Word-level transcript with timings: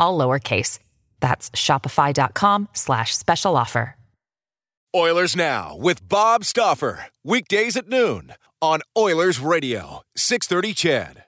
all 0.00 0.18
lowercase. 0.18 0.80
That's 1.20 1.50
shopify.com 1.50 2.68
slash 2.72 3.16
special 3.16 3.56
offer. 3.56 3.94
Oilers 4.92 5.36
Now 5.36 5.76
with 5.76 6.08
Bob 6.08 6.44
Stauffer. 6.44 7.06
Weekdays 7.22 7.76
at 7.76 7.86
noon 7.88 8.34
on 8.60 8.80
Oilers 8.98 9.38
Radio, 9.38 10.02
630 10.16 10.74
CHED. 10.74 11.24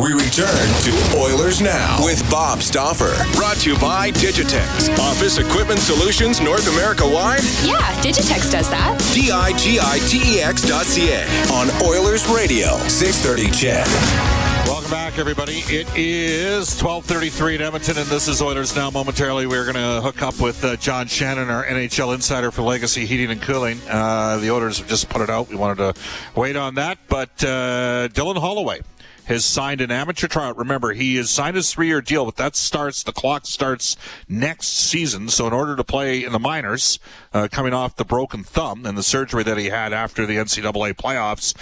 We 0.00 0.12
return 0.12 0.68
to 0.82 1.16
Oilers 1.18 1.60
Now 1.60 2.04
with 2.04 2.28
Bob 2.30 2.60
Stauffer. 2.62 3.14
Brought 3.36 3.56
to 3.58 3.72
you 3.72 3.78
by 3.78 4.10
Digitex. 4.12 4.96
Office 4.98 5.38
Equipment 5.38 5.80
Solutions 5.80 6.40
North 6.40 6.68
America 6.68 7.04
wide? 7.04 7.42
Yeah, 7.64 7.78
Digitex 8.02 8.50
does 8.52 8.68
that. 8.70 8.98
D 9.14 9.30
I 9.32 9.56
G 9.56 9.78
I 9.80 9.98
T 10.08 10.36
E 10.36 10.40
X 10.40 10.62
dot 10.62 10.84
C 10.86 11.10
A 11.12 11.24
on 11.52 11.70
Oilers 11.82 12.26
Radio, 12.28 12.76
630 12.88 13.50
CHED. 13.50 14.33
Welcome 14.66 14.90
back, 14.90 15.18
everybody. 15.18 15.58
It 15.66 15.86
is 15.94 16.80
12:33 16.80 17.56
in 17.56 17.60
Edmonton, 17.60 17.98
and 17.98 18.06
this 18.06 18.28
is 18.28 18.40
Oilers 18.40 18.74
now. 18.74 18.90
Momentarily, 18.90 19.46
we're 19.46 19.70
going 19.70 19.74
to 19.74 20.00
hook 20.00 20.22
up 20.22 20.40
with 20.40 20.64
uh, 20.64 20.76
John 20.76 21.06
Shannon, 21.06 21.50
our 21.50 21.64
NHL 21.64 22.14
insider 22.14 22.50
for 22.50 22.62
Legacy 22.62 23.04
Heating 23.04 23.30
and 23.30 23.42
Cooling. 23.42 23.78
Uh, 23.88 24.38
the 24.38 24.50
Oilers 24.50 24.78
have 24.78 24.88
just 24.88 25.10
put 25.10 25.20
it 25.20 25.28
out. 25.28 25.48
We 25.48 25.56
wanted 25.56 25.94
to 25.94 26.00
wait 26.34 26.56
on 26.56 26.76
that, 26.76 26.98
but 27.08 27.30
uh, 27.44 28.08
Dylan 28.08 28.38
Holloway 28.38 28.80
has 29.26 29.44
signed 29.44 29.80
an 29.80 29.90
amateur 29.90 30.28
tryout. 30.28 30.56
Remember, 30.56 30.92
he 30.92 31.16
has 31.16 31.30
signed 31.30 31.56
his 31.56 31.72
three-year 31.72 32.00
deal, 32.00 32.24
but 32.24 32.36
that 32.36 32.56
starts 32.56 33.02
the 33.02 33.12
clock 33.12 33.46
starts 33.46 33.96
next 34.28 34.68
season. 34.68 35.28
So, 35.28 35.46
in 35.46 35.52
order 35.52 35.76
to 35.76 35.84
play 35.84 36.24
in 36.24 36.32
the 36.32 36.38
minors, 36.38 36.98
uh, 37.32 37.48
coming 37.50 37.74
off 37.74 37.96
the 37.96 38.04
broken 38.04 38.42
thumb 38.42 38.86
and 38.86 38.96
the 38.96 39.02
surgery 39.02 39.42
that 39.42 39.58
he 39.58 39.66
had 39.66 39.92
after 39.92 40.24
the 40.24 40.36
NCAA 40.36 40.94
playoffs. 40.94 41.54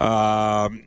Um, 0.00 0.84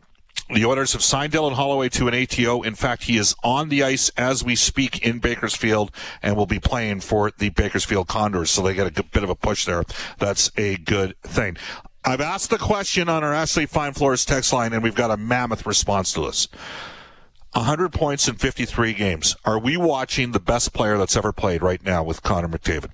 the 0.50 0.66
Oilers 0.66 0.94
have 0.94 1.04
signed 1.04 1.34
Dylan 1.34 1.54
Holloway 1.54 1.90
to 1.90 2.08
an 2.08 2.16
ATO. 2.16 2.64
In 2.64 2.74
fact, 2.74 3.04
he 3.04 3.18
is 3.18 3.36
on 3.44 3.70
the 3.70 3.84
ice 3.84 4.10
as 4.18 4.44
we 4.44 4.56
speak 4.56 5.06
in 5.06 5.20
Bakersfield 5.20 5.92
and 6.24 6.36
will 6.36 6.48
be 6.48 6.60
playing 6.60 7.02
for 7.02 7.32
the 7.38 7.50
Bakersfield 7.50 8.08
Condors. 8.08 8.50
So 8.50 8.64
they 8.64 8.74
get 8.74 8.98
a 8.98 9.04
bit 9.04 9.24
of 9.24 9.30
a 9.30 9.36
push 9.36 9.66
there. 9.66 9.84
That's 10.18 10.52
a 10.58 10.78
good 10.78 11.16
thing. 11.22 11.58
I've 12.04 12.22
asked 12.22 12.50
the 12.50 12.58
question 12.58 13.10
on 13.10 13.24
our 13.24 13.34
Ashley 13.34 13.68
Fine 13.68 13.94
Floors 13.94 14.26
text 14.26 14.52
line, 14.52 14.74
and 14.74 14.82
we've 14.82 14.96
got 14.96 15.12
a 15.12 15.18
mammoth 15.18 15.66
response 15.68 16.14
to 16.14 16.22
this. 16.22 16.48
100 17.54 17.92
points 17.92 18.28
in 18.28 18.36
53 18.36 18.94
games. 18.94 19.36
Are 19.46 19.60
we 19.60 19.78
watching 19.78 20.32
the 20.32 20.40
best 20.40 20.74
player 20.74 20.98
that's 20.98 21.18
ever 21.18 21.32
played 21.32 21.62
right 21.62 21.84
now 21.84 22.04
with 22.04 22.24
Connor 22.24 22.48
McDavid? 22.48 22.92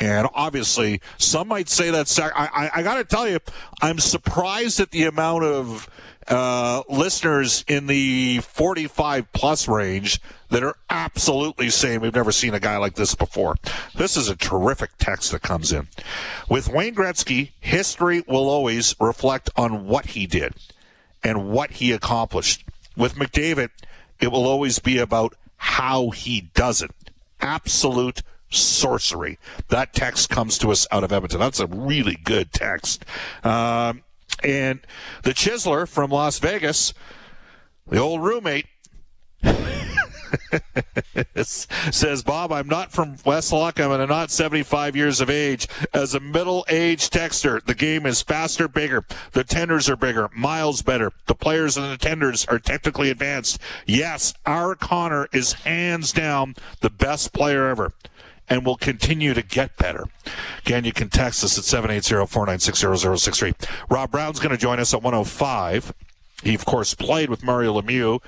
And 0.00 0.28
obviously, 0.32 1.00
some 1.16 1.48
might 1.48 1.68
say 1.68 1.90
that. 1.90 2.08
Sac- 2.08 2.32
I, 2.36 2.46
I, 2.46 2.70
I 2.80 2.82
got 2.82 2.96
to 2.96 3.04
tell 3.04 3.28
you, 3.28 3.38
I'm 3.82 3.98
surprised 3.98 4.78
at 4.80 4.92
the 4.92 5.04
amount 5.04 5.44
of 5.44 5.88
uh, 6.28 6.82
listeners 6.88 7.64
in 7.66 7.86
the 7.86 8.38
45 8.40 9.32
plus 9.32 9.66
range 9.66 10.20
that 10.50 10.62
are 10.62 10.76
absolutely 10.90 11.70
saying 11.70 12.00
we've 12.00 12.14
never 12.14 12.32
seen 12.32 12.54
a 12.54 12.60
guy 12.60 12.76
like 12.76 12.94
this 12.94 13.14
before. 13.14 13.56
This 13.94 14.16
is 14.16 14.28
a 14.28 14.36
terrific 14.36 14.90
text 14.98 15.32
that 15.32 15.42
comes 15.42 15.72
in. 15.72 15.88
With 16.48 16.68
Wayne 16.68 16.94
Gretzky, 16.94 17.50
history 17.60 18.22
will 18.26 18.48
always 18.48 18.94
reflect 19.00 19.50
on 19.56 19.86
what 19.86 20.06
he 20.06 20.26
did 20.26 20.54
and 21.22 21.50
what 21.50 21.72
he 21.72 21.92
accomplished. 21.92 22.64
With 22.96 23.14
McDavid, 23.14 23.70
it 24.20 24.28
will 24.28 24.46
always 24.46 24.78
be 24.78 24.98
about 24.98 25.34
how 25.56 26.10
he 26.10 26.42
does 26.54 26.82
it. 26.82 26.90
Absolute 27.40 28.22
sorcery. 28.50 29.38
That 29.68 29.92
text 29.92 30.30
comes 30.30 30.58
to 30.58 30.70
us 30.70 30.86
out 30.90 31.04
of 31.04 31.12
Edmonton. 31.12 31.40
That's 31.40 31.60
a 31.60 31.66
really 31.66 32.16
good 32.16 32.52
text. 32.52 33.04
Um, 33.44 34.02
and 34.42 34.80
the 35.22 35.34
Chiseler 35.34 35.88
from 35.88 36.10
Las 36.10 36.38
Vegas, 36.38 36.94
the 37.86 37.98
old 37.98 38.22
roommate, 38.22 38.66
says, 41.42 42.22
Bob, 42.22 42.52
I'm 42.52 42.68
not 42.68 42.92
from 42.92 43.16
West 43.24 43.52
Lockham 43.52 43.92
and 43.92 44.02
I'm 44.02 44.08
not 44.08 44.30
75 44.30 44.96
years 44.96 45.20
of 45.20 45.30
age. 45.30 45.68
As 45.92 46.14
a 46.14 46.20
middle 46.20 46.64
aged 46.68 47.12
texter, 47.12 47.64
the 47.64 47.74
game 47.74 48.06
is 48.06 48.22
faster, 48.22 48.68
bigger. 48.68 49.04
The 49.32 49.44
tenders 49.44 49.88
are 49.88 49.96
bigger, 49.96 50.28
miles 50.34 50.82
better. 50.82 51.12
The 51.26 51.34
players 51.34 51.76
and 51.76 51.90
the 51.90 51.96
tenders 51.96 52.44
are 52.46 52.58
technically 52.58 53.10
advanced. 53.10 53.60
Yes, 53.86 54.34
our 54.46 54.74
Connor 54.74 55.28
is 55.32 55.52
hands 55.52 56.12
down 56.12 56.54
the 56.80 56.90
best 56.90 57.32
player 57.32 57.68
ever 57.68 57.92
and 58.48 58.64
will 58.64 58.76
continue 58.76 59.34
to 59.34 59.42
get 59.42 59.76
better. 59.76 60.06
Again, 60.64 60.84
you 60.84 60.92
can 60.92 61.08
text 61.08 61.42
us 61.44 61.58
at 61.58 61.64
780-496-0063. 61.64 63.90
Rob 63.90 64.10
Brown's 64.10 64.40
going 64.40 64.50
to 64.50 64.56
join 64.56 64.80
us 64.80 64.94
at 64.94 65.02
105. 65.02 65.92
He, 66.42 66.54
of 66.54 66.64
course, 66.64 66.94
played 66.94 67.30
with 67.30 67.42
Mario 67.42 67.80
Lemieux 67.80 68.20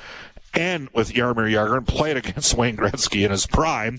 and 0.55 0.89
with 0.91 1.13
Jaromir 1.13 1.51
Jagr 1.51 1.77
and 1.77 1.87
played 1.87 2.17
against 2.17 2.55
Wayne 2.57 2.77
Gretzky 2.77 3.25
in 3.25 3.31
his 3.31 3.47
prime. 3.47 3.99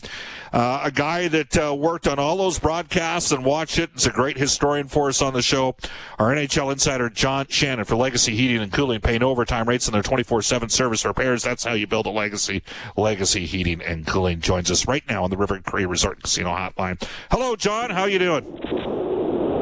Uh, 0.52 0.82
a 0.84 0.92
guy 0.92 1.28
that 1.30 1.58
uh, 1.58 1.74
worked 1.74 2.08
on 2.08 2.20
all 2.20 2.38
those 2.38 2.60
broadcasts 2.60 3.32
and 3.32 3.46
watched 3.46 3.80
it. 3.80 3.90
It's 3.94 4.06
a 4.06 4.12
great 4.12 4.38
historian 4.38 4.88
for 4.88 5.08
us 5.08 5.22
on 5.22 5.34
the 5.34 5.42
show. 5.42 5.76
Our 6.20 6.36
NHL 6.36 6.72
insider, 6.74 7.10
John 7.10 7.48
Shannon, 7.48 7.86
for 7.86 7.96
Legacy 7.96 8.36
Heating 8.36 8.62
and 8.62 8.72
Cooling, 8.72 9.00
paying 9.00 9.24
overtime 9.24 9.68
rates 9.70 9.88
on 9.88 9.94
their 9.94 10.04
24-7 10.04 10.70
service 10.70 11.06
repairs. 11.06 11.44
That's 11.44 11.64
how 11.64 11.74
you 11.74 11.88
build 11.88 12.06
a 12.06 12.10
legacy. 12.10 12.64
Legacy 12.98 13.46
Heating 13.46 13.82
and 13.82 14.06
Cooling 14.06 14.42
joins 14.42 14.70
us 14.70 14.88
right 14.88 15.04
now 15.08 15.24
on 15.24 15.30
the 15.30 15.38
River 15.38 15.60
Cree 15.60 15.86
Resort 15.86 16.22
Casino 16.22 16.50
Hotline. 16.50 17.02
Hello, 17.32 17.56
John. 17.56 17.90
How 17.90 18.06
you 18.06 18.20
doing? 18.20 18.44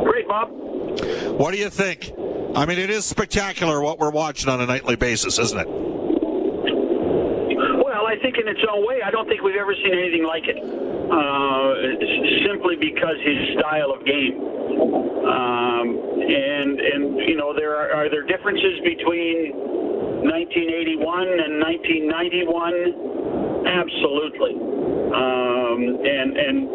Great, 0.05 0.27
Bob. 0.27 0.49
What 1.39 1.51
do 1.51 1.57
you 1.57 1.69
think? 1.69 2.11
I 2.55 2.65
mean, 2.65 2.79
it 2.79 2.89
is 2.89 3.05
spectacular 3.05 3.79
what 3.79 3.99
we're 3.99 4.09
watching 4.09 4.49
on 4.49 4.59
a 4.59 4.65
nightly 4.65 4.95
basis, 4.95 5.37
isn't 5.37 5.59
it? 5.59 5.67
I 8.19 8.21
think 8.21 8.35
in 8.35 8.51
its 8.51 8.59
own 8.67 8.83
way, 8.85 8.99
I 8.99 9.11
don't 9.11 9.29
think 9.31 9.47
we've 9.47 9.55
ever 9.55 9.71
seen 9.71 9.95
anything 9.95 10.27
like 10.27 10.43
it. 10.43 10.59
Uh, 10.59 11.71
simply 12.43 12.75
because 12.75 13.15
his 13.23 13.55
style 13.55 13.95
of 13.95 14.03
game, 14.03 14.43
um, 15.23 15.87
and 16.27 16.83
and 16.83 17.15
you 17.23 17.39
know 17.39 17.55
there 17.55 17.79
are, 17.79 17.95
are 17.95 18.11
there 18.11 18.27
differences 18.27 18.83
between 18.83 19.55
1981 20.27 21.31
and 21.31 21.63
1991? 21.63 23.71
Absolutely. 23.71 24.59
Um, 25.15 25.79
and 26.03 26.35
and 26.35 26.67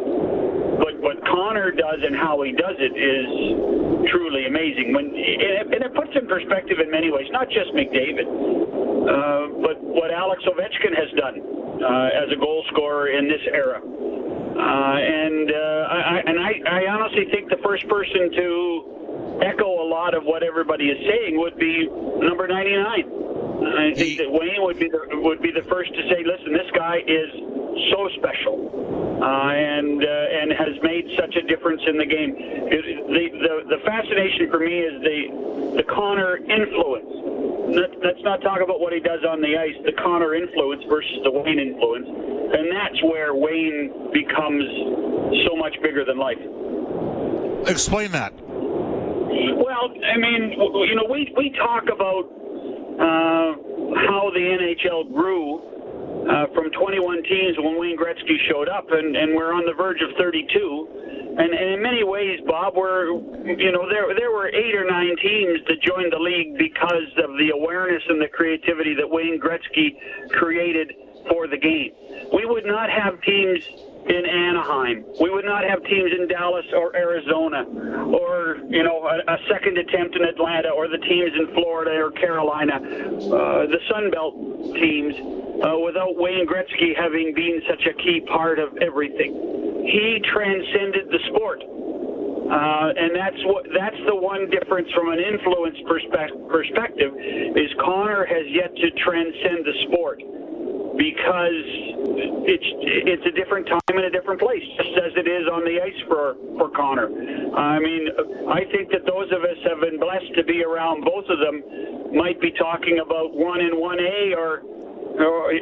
what 0.80 0.96
what 1.04 1.20
Connor 1.28 1.76
does 1.76 2.00
and 2.08 2.16
how 2.16 2.40
he 2.40 2.56
does 2.56 2.80
it 2.80 2.96
is 2.96 4.08
truly 4.08 4.48
amazing. 4.48 4.96
When 4.96 5.12
and 5.12 5.76
it 5.76 5.92
puts 5.92 6.16
in 6.16 6.24
perspective 6.24 6.80
in 6.80 6.88
many 6.90 7.12
ways, 7.12 7.28
not 7.36 7.52
just 7.52 7.68
McDavid, 7.76 8.24
uh, 9.04 9.48
but 9.60 9.82
what 9.82 10.10
Alex 10.10 10.42
Ovechkin 10.44 10.96
has 10.96 11.10
done 11.18 11.40
uh, 11.82 12.24
as 12.24 12.32
a 12.32 12.36
goal 12.36 12.64
scorer 12.72 13.08
in 13.08 13.28
this 13.28 13.42
era. 13.52 13.80
Uh, 13.80 14.96
and 14.96 15.50
uh, 15.50 15.88
I, 15.90 16.22
and 16.26 16.38
I, 16.38 16.52
I 16.64 16.86
honestly 16.88 17.26
think 17.30 17.50
the 17.50 17.60
first 17.62 17.86
person 17.88 18.30
to 18.32 19.40
echo 19.42 19.82
a 19.82 19.88
lot 19.88 20.14
of 20.14 20.24
what 20.24 20.42
everybody 20.42 20.86
is 20.86 20.98
saying 21.08 21.38
would 21.38 21.56
be 21.58 21.88
number 22.22 22.46
99. 22.46 22.80
I 23.64 23.94
think 23.94 24.18
that 24.18 24.30
Wayne 24.30 24.62
would 24.62 24.78
be 24.78 24.88
the, 24.88 25.00
would 25.20 25.40
be 25.40 25.50
the 25.50 25.62
first 25.62 25.92
to 25.94 26.02
say, 26.08 26.24
"Listen, 26.24 26.52
this 26.52 26.70
guy 26.74 26.98
is 27.06 27.30
so 27.90 28.08
special, 28.18 29.20
uh, 29.22 29.50
and 29.50 30.04
uh, 30.04 30.38
and 30.42 30.52
has 30.52 30.76
made 30.82 31.06
such 31.18 31.34
a 31.36 31.42
difference 31.42 31.80
in 31.86 31.96
the 31.96 32.04
game." 32.04 32.34
It, 32.36 33.06
the, 33.06 33.24
the 33.38 33.76
the 33.76 33.82
fascination 33.84 34.50
for 34.50 34.58
me 34.58 34.80
is 34.80 35.00
the 35.00 35.76
the 35.76 35.84
Connor 35.84 36.36
influence. 36.36 37.33
Let, 37.74 37.90
let's 38.04 38.22
not 38.22 38.40
talk 38.42 38.60
about 38.62 38.78
what 38.78 38.92
he 38.92 39.00
does 39.00 39.20
on 39.28 39.40
the 39.40 39.58
ice, 39.58 39.74
the 39.84 39.92
Connor 39.98 40.34
influence 40.34 40.84
versus 40.88 41.18
the 41.24 41.30
Wayne 41.30 41.58
influence. 41.58 42.06
and 42.06 42.70
that's 42.70 43.02
where 43.02 43.34
Wayne 43.34 44.14
becomes 44.14 44.62
so 45.46 45.56
much 45.56 45.74
bigger 45.82 46.04
than 46.04 46.18
life. 46.18 46.38
Explain 47.66 48.12
that. 48.12 48.32
Well, 48.46 49.90
I 49.90 50.16
mean, 50.18 50.54
you 50.54 50.94
know, 50.94 51.06
we 51.10 51.32
we 51.36 51.50
talk 51.58 51.84
about 51.90 52.30
uh, 52.94 53.58
how 54.06 54.30
the 54.30 54.38
NHL 54.38 55.12
grew 55.12 55.73
uh, 56.28 56.46
from 56.54 56.70
21 56.70 57.22
teams 57.24 57.56
when 57.58 57.78
Wayne 57.78 57.98
Gretzky 57.98 58.36
showed 58.48 58.68
up, 58.68 58.86
and, 58.90 59.16
and 59.16 59.34
we're 59.34 59.52
on 59.52 59.64
the 59.66 59.74
verge 59.74 60.00
of 60.00 60.16
32. 60.16 61.34
And, 61.36 61.52
and 61.52 61.74
in 61.74 61.82
many 61.82 62.04
ways, 62.04 62.40
Bob, 62.46 62.76
we're 62.76 63.10
you 63.10 63.72
know 63.72 63.88
there 63.90 64.06
there 64.14 64.30
were 64.30 64.48
eight 64.48 64.74
or 64.74 64.84
nine 64.84 65.16
teams 65.20 65.60
that 65.66 65.82
joined 65.82 66.12
the 66.12 66.18
league 66.18 66.56
because 66.56 67.10
of 67.18 67.36
the 67.38 67.50
awareness 67.50 68.02
and 68.08 68.22
the 68.22 68.28
creativity 68.28 68.94
that 68.94 69.10
Wayne 69.10 69.40
Gretzky 69.40 69.98
created 70.30 70.94
for 71.28 71.48
the 71.48 71.56
game. 71.56 71.90
We 72.32 72.46
would 72.46 72.64
not 72.64 72.88
have 72.88 73.20
teams 73.22 73.66
in 74.08 74.26
Anaheim. 74.26 75.04
We 75.20 75.30
would 75.30 75.44
not 75.44 75.64
have 75.64 75.82
teams 75.84 76.12
in 76.12 76.28
Dallas 76.28 76.66
or 76.74 76.94
Arizona 76.96 77.64
or, 78.12 78.58
you 78.68 78.82
know, 78.82 79.08
a, 79.08 79.32
a 79.32 79.38
second 79.48 79.78
attempt 79.78 80.16
in 80.16 80.24
Atlanta 80.24 80.70
or 80.70 80.88
the 80.88 80.98
teams 80.98 81.32
in 81.32 81.54
Florida 81.54 81.96
or 81.96 82.10
Carolina, 82.12 82.76
uh, 82.76 83.66
the 83.66 83.80
Sun 83.88 84.10
Belt 84.10 84.34
teams, 84.76 85.14
uh, 85.64 85.78
without 85.80 86.16
Wayne 86.16 86.46
Gretzky 86.46 86.92
having 86.96 87.32
been 87.34 87.62
such 87.68 87.86
a 87.86 87.94
key 88.02 88.20
part 88.28 88.58
of 88.58 88.76
everything. 88.78 89.32
He 89.88 90.20
transcended 90.32 91.08
the 91.08 91.20
sport. 91.32 91.62
Uh, 92.44 92.92
and 92.92 93.16
that's 93.16 93.40
what 93.48 93.64
that's 93.72 93.96
the 94.04 94.14
one 94.14 94.50
difference 94.50 94.86
from 94.92 95.08
an 95.08 95.18
influence 95.18 95.80
perspe- 95.88 96.48
perspective 96.52 97.16
is 97.16 97.72
Connor 97.80 98.26
has 98.26 98.44
yet 98.52 98.68
to 98.76 98.90
transcend 99.00 99.64
the 99.64 99.72
sport 99.88 100.20
because 100.96 101.64
it's 102.46 102.70
it's 103.08 103.26
a 103.26 103.34
different 103.34 103.66
time 103.66 103.80
and 103.88 104.06
a 104.06 104.10
different 104.10 104.40
place, 104.40 104.62
just 104.76 104.94
as 104.98 105.12
it 105.16 105.26
is 105.26 105.48
on 105.50 105.64
the 105.64 105.80
ice 105.82 106.00
for 106.06 106.36
for 106.58 106.70
Connor. 106.70 107.08
I 107.54 107.78
mean, 107.78 108.08
I 108.48 108.64
think 108.70 108.90
that 108.92 109.06
those 109.06 109.30
of 109.32 109.42
us 109.42 109.58
have 109.68 109.80
been 109.80 109.98
blessed 109.98 110.34
to 110.36 110.44
be 110.44 110.62
around 110.62 111.04
both 111.04 111.26
of 111.28 111.38
them. 111.38 112.14
Might 112.14 112.40
be 112.40 112.52
talking 112.52 113.02
about 113.04 113.34
one 113.34 113.60
in 113.60 113.80
one 113.80 113.98
A 113.98 114.34
or 114.38 114.62
or, 115.18 115.52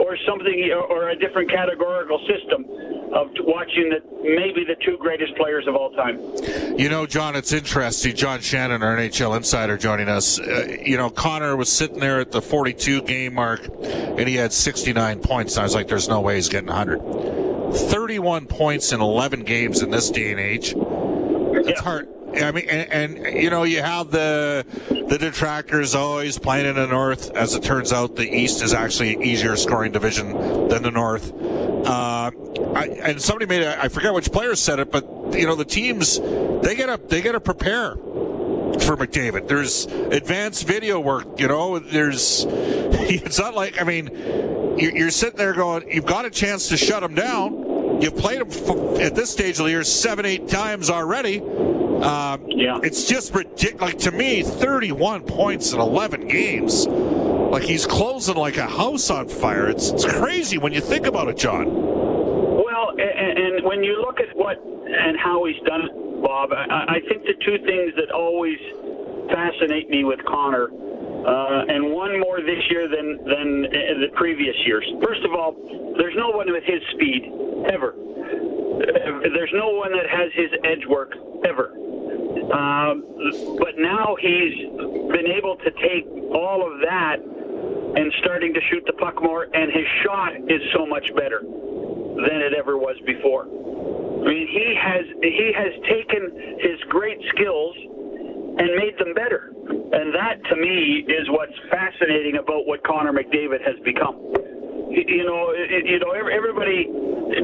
or 0.00 0.16
something 0.26 0.70
or 0.90 1.10
a 1.10 1.16
different 1.16 1.50
categorical 1.50 2.18
system 2.26 2.64
of 3.14 3.30
watching 3.40 3.90
the 3.90 4.02
maybe 4.22 4.64
the 4.64 4.76
two 4.84 4.96
greatest 4.98 5.34
players 5.36 5.66
of 5.66 5.76
all 5.76 5.90
time. 5.92 6.18
You 6.78 6.88
know, 6.88 7.06
John, 7.06 7.36
it's 7.36 7.52
interesting. 7.52 8.16
John 8.16 8.40
Shannon, 8.40 8.82
our 8.82 8.96
NHL 8.96 9.36
insider, 9.36 9.76
joining 9.76 10.08
us. 10.08 10.40
Uh, 10.40 10.76
you 10.82 10.96
know, 10.96 11.10
Connor 11.10 11.56
was 11.56 11.70
sitting 11.70 12.00
there 12.00 12.20
at 12.20 12.32
the 12.32 12.42
42 12.42 13.02
game 13.02 13.34
mark, 13.34 13.68
and 13.82 14.28
he 14.28 14.34
had 14.34 14.52
69 14.52 15.20
points. 15.20 15.56
I 15.56 15.62
was 15.62 15.74
like, 15.74 15.88
"There's 15.88 16.08
no 16.08 16.20
way 16.20 16.36
he's 16.36 16.48
getting 16.48 16.68
100." 16.68 17.00
31 17.74 18.46
points 18.46 18.92
in 18.92 19.00
11 19.00 19.44
games 19.44 19.82
in 19.82 19.90
this 19.90 20.10
day 20.10 20.30
and 20.30 20.40
age. 20.40 20.74
It's 20.76 21.68
yeah. 21.68 21.82
hard. 21.82 22.08
I 22.42 22.52
mean, 22.52 22.68
and, 22.68 23.16
and, 23.16 23.42
you 23.42 23.50
know, 23.50 23.62
you 23.64 23.82
have 23.82 24.10
the 24.10 24.66
the 24.88 25.18
detractors 25.18 25.94
always 25.94 26.38
playing 26.38 26.66
in 26.66 26.74
the 26.76 26.86
North. 26.86 27.30
As 27.36 27.54
it 27.54 27.62
turns 27.62 27.92
out, 27.92 28.16
the 28.16 28.28
East 28.28 28.62
is 28.62 28.72
actually 28.72 29.14
an 29.14 29.22
easier 29.22 29.56
scoring 29.56 29.92
division 29.92 30.32
than 30.68 30.82
the 30.82 30.90
North. 30.90 31.32
Uh, 31.32 32.30
I, 32.74 32.86
and 33.02 33.20
somebody 33.20 33.46
made 33.46 33.62
a, 33.62 33.82
I 33.82 33.88
forget 33.88 34.14
which 34.14 34.32
player 34.32 34.54
said 34.56 34.78
it, 34.78 34.90
but 34.90 35.04
you 35.32 35.46
know, 35.46 35.54
the 35.54 35.64
teams 35.64 36.18
they 36.18 36.74
get 36.74 36.86
to 36.86 37.00
they 37.08 37.20
get 37.22 37.32
to 37.32 37.40
prepare 37.40 37.94
for 37.94 38.96
McDavid. 38.96 39.48
There's 39.48 39.86
advanced 39.86 40.66
video 40.66 41.00
work. 41.00 41.38
You 41.38 41.48
know, 41.48 41.78
there's 41.78 42.46
it's 42.48 43.38
not 43.38 43.54
like 43.54 43.80
I 43.80 43.84
mean, 43.84 44.08
you're, 44.78 44.96
you're 44.96 45.10
sitting 45.10 45.36
there 45.36 45.52
going, 45.52 45.90
you've 45.90 46.06
got 46.06 46.24
a 46.24 46.30
chance 46.30 46.68
to 46.68 46.76
shut 46.76 47.02
them 47.02 47.14
down. 47.14 48.00
You've 48.00 48.16
played 48.16 48.40
them 48.40 49.00
at 49.00 49.14
this 49.14 49.30
stage 49.30 49.58
of 49.60 49.66
the 49.66 49.70
year 49.70 49.84
seven, 49.84 50.26
eight 50.26 50.48
times 50.48 50.90
already 50.90 51.40
um, 52.02 52.44
yeah. 52.48 52.78
It's 52.82 53.04
just 53.04 53.34
ridiculous. 53.34 53.80
Like, 53.80 53.98
to 53.98 54.10
me, 54.10 54.42
31 54.42 55.22
points 55.22 55.72
in 55.72 55.80
11 55.80 56.28
games. 56.28 56.86
Like, 56.86 57.62
he's 57.62 57.86
closing 57.86 58.36
like 58.36 58.56
a 58.56 58.66
house 58.66 59.10
on 59.10 59.28
fire. 59.28 59.68
It's, 59.68 59.90
it's 59.90 60.04
crazy 60.04 60.58
when 60.58 60.72
you 60.72 60.80
think 60.80 61.06
about 61.06 61.28
it, 61.28 61.36
John. 61.36 61.66
Well, 61.72 62.90
and, 62.98 63.38
and 63.38 63.64
when 63.64 63.82
you 63.84 64.00
look 64.00 64.20
at 64.20 64.34
what 64.36 64.58
and 64.58 65.18
how 65.18 65.44
he's 65.44 65.60
done 65.66 65.82
it, 65.82 66.22
Bob, 66.22 66.52
I, 66.52 66.96
I 66.96 67.00
think 67.08 67.22
the 67.22 67.34
two 67.44 67.58
things 67.64 67.92
that 67.96 68.10
always 68.10 68.58
fascinate 69.30 69.88
me 69.90 70.04
with 70.04 70.24
Connor 70.24 70.68
uh, 70.68 71.64
and 71.68 71.92
one 71.92 72.20
more 72.20 72.40
this 72.40 72.60
year 72.70 72.88
than 72.88 73.16
than 73.24 73.62
the 74.00 74.08
previous 74.14 74.56
years. 74.66 74.84
First 75.02 75.24
of 75.24 75.32
all, 75.32 75.56
there's 75.96 76.14
no 76.16 76.30
one 76.30 76.52
with 76.52 76.64
his 76.64 76.82
speed 76.92 77.32
ever. 77.72 77.94
There's 78.78 79.52
no 79.54 79.70
one 79.70 79.92
that 79.92 80.08
has 80.10 80.32
his 80.34 80.50
edge 80.64 80.86
work 80.88 81.12
ever. 81.46 81.70
Um, 82.50 83.04
but 83.58 83.78
now 83.78 84.16
he's 84.20 84.68
been 85.12 85.26
able 85.26 85.56
to 85.56 85.70
take 85.80 86.06
all 86.34 86.60
of 86.66 86.80
that 86.80 87.16
and 87.20 88.12
starting 88.20 88.52
to 88.52 88.60
shoot 88.70 88.82
the 88.86 88.92
puck 88.94 89.22
more, 89.22 89.44
and 89.44 89.72
his 89.72 89.86
shot 90.02 90.34
is 90.50 90.60
so 90.74 90.84
much 90.86 91.06
better 91.16 91.40
than 91.40 92.42
it 92.42 92.52
ever 92.52 92.76
was 92.76 92.96
before. 93.06 93.44
I 93.44 94.26
mean, 94.26 94.48
he 94.48 94.74
has 94.80 95.04
he 95.22 95.52
has 95.54 95.72
taken 95.88 96.58
his 96.58 96.80
great 96.88 97.18
skills 97.34 97.76
and 98.58 98.74
made 98.76 98.98
them 98.98 99.14
better, 99.14 99.52
and 99.68 100.14
that 100.14 100.42
to 100.50 100.56
me 100.56 101.04
is 101.06 101.28
what's 101.30 101.54
fascinating 101.70 102.36
about 102.36 102.66
what 102.66 102.82
Connor 102.84 103.12
McDavid 103.12 103.62
has 103.64 103.78
become 103.84 104.16
you 104.94 105.24
know, 105.24 105.52
you 105.52 105.98
know, 105.98 106.12
everybody, 106.12 106.88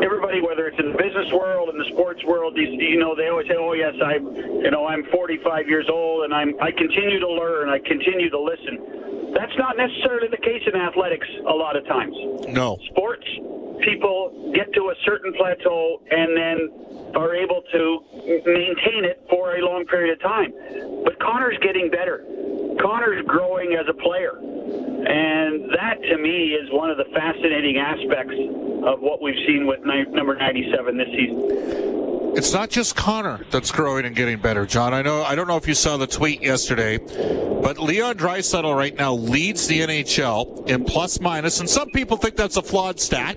everybody, 0.02 0.40
whether 0.40 0.66
it's 0.68 0.78
in 0.78 0.92
the 0.92 0.98
business 0.98 1.32
world, 1.32 1.68
in 1.70 1.78
the 1.78 1.88
sports 1.92 2.22
world, 2.24 2.54
these, 2.54 2.70
you 2.78 2.98
know, 2.98 3.14
they 3.14 3.28
always 3.28 3.48
say, 3.48 3.56
"Oh, 3.58 3.72
yes, 3.72 3.94
I, 4.02 4.14
you 4.16 4.70
know, 4.70 4.86
I'm 4.86 5.04
45 5.10 5.68
years 5.68 5.86
old 5.90 6.24
and 6.24 6.34
I'm, 6.34 6.54
I 6.60 6.70
continue 6.70 7.18
to 7.20 7.28
learn, 7.28 7.68
I 7.68 7.78
continue 7.78 8.30
to 8.30 8.40
listen." 8.40 9.34
That's 9.34 9.56
not 9.58 9.76
necessarily 9.76 10.28
the 10.28 10.42
case 10.42 10.62
in 10.66 10.74
athletics 10.74 11.26
a 11.46 11.54
lot 11.54 11.76
of 11.76 11.86
times. 11.86 12.14
No. 12.48 12.78
Sports 12.90 13.26
people 13.80 14.52
get 14.54 14.72
to 14.74 14.90
a 14.90 14.94
certain 15.04 15.32
plateau 15.34 16.02
and 16.10 16.36
then 16.36 17.14
are 17.14 17.34
able 17.34 17.62
to 17.72 18.00
maintain 18.44 19.04
it 19.04 19.24
for 19.28 19.56
a 19.56 19.64
long 19.64 19.84
period 19.86 20.12
of 20.12 20.20
time. 20.20 20.52
But 21.04 21.18
Connor's 21.18 21.58
getting 21.62 21.90
better. 21.90 22.24
Connor's 22.80 23.24
growing 23.26 23.74
as 23.74 23.86
a 23.88 23.94
player. 23.94 24.38
And 24.70 25.70
that, 25.74 26.02
to 26.02 26.18
me, 26.18 26.52
is 26.52 26.70
one 26.70 26.90
of 26.90 26.96
the 26.98 27.06
fascinating 27.14 27.78
aspects 27.78 28.34
of 28.84 29.00
what 29.00 29.22
we've 29.22 29.38
seen 29.46 29.66
with 29.66 29.80
number 29.82 30.34
97 30.36 30.96
this 30.96 31.08
season. 31.08 32.36
It's 32.36 32.52
not 32.52 32.70
just 32.70 32.94
Connor 32.94 33.40
that's 33.50 33.72
growing 33.72 34.06
and 34.06 34.14
getting 34.14 34.38
better, 34.38 34.64
John. 34.64 34.94
I 34.94 35.02
know. 35.02 35.22
I 35.22 35.34
don't 35.34 35.48
know 35.48 35.56
if 35.56 35.66
you 35.66 35.74
saw 35.74 35.96
the 35.96 36.06
tweet 36.06 36.42
yesterday, 36.42 36.98
but 36.98 37.78
Leon 37.78 38.18
Draisaitl 38.18 38.76
right 38.76 38.96
now 38.96 39.14
leads 39.14 39.66
the 39.66 39.80
NHL 39.80 40.68
in 40.68 40.84
plus 40.84 41.20
minus, 41.20 41.58
and 41.58 41.68
some 41.68 41.90
people 41.90 42.16
think 42.16 42.36
that's 42.36 42.56
a 42.56 42.62
flawed 42.62 43.00
stat 43.00 43.36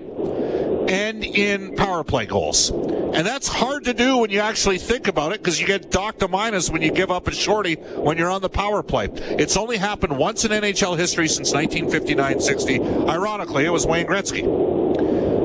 and 0.89 1.23
in 1.23 1.75
power 1.75 2.03
play 2.03 2.25
goals. 2.25 2.69
And 2.69 3.27
that's 3.27 3.47
hard 3.47 3.83
to 3.85 3.93
do 3.93 4.17
when 4.17 4.31
you 4.31 4.39
actually 4.39 4.79
think 4.79 5.07
about 5.07 5.33
it 5.33 5.39
because 5.39 5.59
you 5.59 5.67
get 5.67 5.91
docked 5.91 6.21
a 6.23 6.27
minus 6.27 6.69
when 6.69 6.81
you 6.81 6.91
give 6.91 7.11
up 7.11 7.27
a 7.27 7.31
shorty 7.31 7.75
when 7.75 8.17
you're 8.17 8.29
on 8.29 8.41
the 8.41 8.49
power 8.49 8.81
play. 8.81 9.09
It's 9.13 9.55
only 9.55 9.77
happened 9.77 10.17
once 10.17 10.45
in 10.45 10.51
NHL 10.51 10.97
history 10.97 11.27
since 11.27 11.53
1959-60. 11.53 13.07
Ironically, 13.07 13.65
it 13.65 13.69
was 13.69 13.85
Wayne 13.85 14.07
Gretzky 14.07 14.73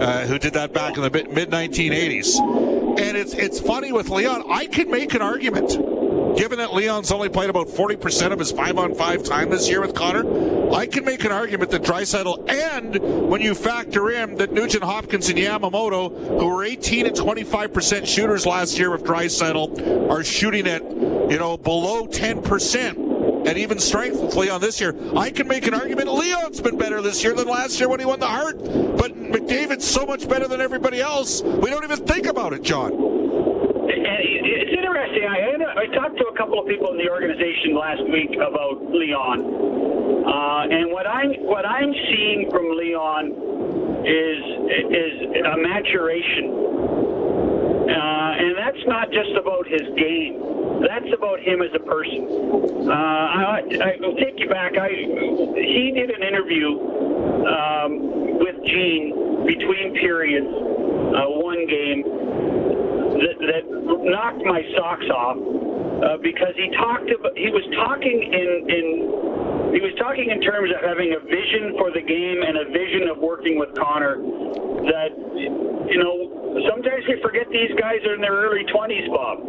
uh, 0.01 0.27
who 0.27 0.39
did 0.39 0.55
that 0.55 0.73
back 0.73 0.97
in 0.97 1.03
the 1.03 1.11
mid 1.11 1.51
1980s. 1.51 2.99
And 2.99 3.17
it's 3.17 3.35
it's 3.35 3.61
funny 3.61 3.93
with 3.93 4.09
Leon. 4.09 4.45
I 4.49 4.67
could 4.67 4.89
make 4.89 5.15
an 5.15 5.23
argument 5.23 5.79
given 6.37 6.59
that 6.59 6.75
Leon's 6.75 7.11
only 7.11 7.29
played 7.29 7.51
about 7.51 7.69
40% 7.69 8.33
of 8.33 8.39
his 8.39 8.53
five 8.53 8.79
on 8.79 8.95
five 8.95 9.23
time 9.23 9.51
this 9.51 9.69
year 9.69 9.81
with 9.81 9.95
Connor, 9.95 10.75
I 10.75 10.87
can 10.87 11.05
make 11.05 11.25
an 11.25 11.33
argument 11.33 11.71
that 11.71 11.83
Draisaitl 11.83 12.51
and 12.51 13.29
when 13.29 13.41
you 13.41 13.55
factor 13.55 14.11
in 14.11 14.37
that 14.37 14.53
Nugent 14.53 14.85
Hopkins 14.85 15.29
and 15.29 15.39
Yamamoto, 15.39 16.39
who 16.39 16.47
were 16.47 16.65
18 16.65 17.07
and 17.07 17.17
25% 17.17 18.07
shooters 18.07 18.47
last 18.47 18.79
year 18.79 18.91
with 18.91 19.05
Draisaitl, 19.05 20.11
are 20.11 20.25
shooting 20.25 20.67
at, 20.67 20.83
you 20.83 21.39
know, 21.39 21.57
below 21.57 22.07
10% 22.07 23.47
and 23.47 23.59
even 23.59 23.79
strength 23.79 24.21
with 24.21 24.35
Leon 24.35 24.61
this 24.61 24.81
year. 24.81 24.95
I 25.17 25.31
can 25.31 25.49
make 25.49 25.67
an 25.67 25.75
argument 25.75 26.13
Leon's 26.13 26.61
been 26.61 26.77
better 26.77 27.01
this 27.01 27.23
year 27.25 27.35
than 27.35 27.49
last 27.49 27.79
year 27.81 27.89
when 27.89 28.01
he 28.01 28.07
won 28.07 28.21
the 28.21 28.27
Hart, 28.27 28.59
but 28.59 29.17
McDavid's 29.17 29.87
so 29.87 30.05
much 30.05 30.29
better 30.29 30.49
than 30.49 30.61
everybody 30.61 31.01
else. 31.01 31.43
We 31.43 31.71
don't 31.71 31.85
even 31.85 32.05
think 32.05 32.27
about 32.27 32.53
it, 32.53 32.63
John 32.63 33.08
interesting. 35.09 35.29
I, 35.29 35.81
I 35.81 35.87
talked 35.95 36.19
to 36.19 36.27
a 36.27 36.37
couple 36.37 36.59
of 36.59 36.67
people 36.67 36.91
in 36.93 36.99
the 36.99 37.11
organization 37.11 37.75
last 37.75 38.03
week 38.11 38.35
about 38.37 38.83
Leon, 38.91 39.41
uh, 40.27 40.75
and 40.75 40.91
what 40.91 41.07
I'm 41.07 41.33
what 41.45 41.67
I'm 41.67 41.93
seeing 41.93 42.51
from 42.51 42.77
Leon 42.77 43.33
is 44.05 44.41
is 44.91 45.15
a 45.45 45.57
maturation, 45.57 46.47
uh, 47.89 48.43
and 48.43 48.57
that's 48.57 48.85
not 48.87 49.11
just 49.11 49.31
about 49.39 49.67
his 49.67 49.83
game. 49.97 50.45
That's 50.81 51.11
about 51.13 51.41
him 51.41 51.61
as 51.63 51.75
a 51.75 51.83
person. 51.83 52.89
Uh, 52.89 52.93
I, 52.93 53.63
I, 53.83 53.97
will 53.99 54.15
take 54.15 54.39
you 54.39 54.49
back. 54.49 54.79
I 54.79 54.89
he 54.89 55.93
did 55.95 56.11
an 56.11 56.23
interview 56.23 56.79
um, 57.49 58.39
with 58.39 58.65
Gene 58.65 59.45
between 59.45 59.95
periods, 59.95 60.47
uh, 60.47 61.27
one 61.35 61.67
game 61.67 62.28
that, 63.19 63.37
that 63.39 63.65
knocked 64.05 64.45
my 64.45 64.63
socks 64.77 65.09
off 65.11 65.39
uh, 65.39 66.17
because 66.23 66.55
he 66.55 66.71
talked 66.79 67.11
about 67.11 67.35
he 67.35 67.51
was 67.51 67.67
talking 67.75 68.23
in 68.23 68.51
in 68.71 68.87
he 69.75 69.81
was 69.83 69.93
talking 69.99 70.31
in 70.31 70.41
terms 70.41 70.71
of 70.71 70.81
having 70.81 71.13
a 71.13 71.21
vision 71.27 71.75
for 71.77 71.91
the 71.91 72.01
game 72.01 72.41
and 72.41 72.57
a 72.57 72.67
vision 72.71 73.11
of 73.11 73.19
working 73.19 73.59
with 73.59 73.75
Connor 73.75 74.17
that 74.89 75.11
you 75.91 75.99
know 75.99 76.63
sometimes 76.71 77.05
we 77.11 77.19
forget 77.21 77.51
these 77.51 77.75
guys 77.77 78.01
are 78.07 78.15
in 78.15 78.23
their 78.23 78.35
early 78.35 78.65
20s 78.71 79.11
Bob. 79.11 79.43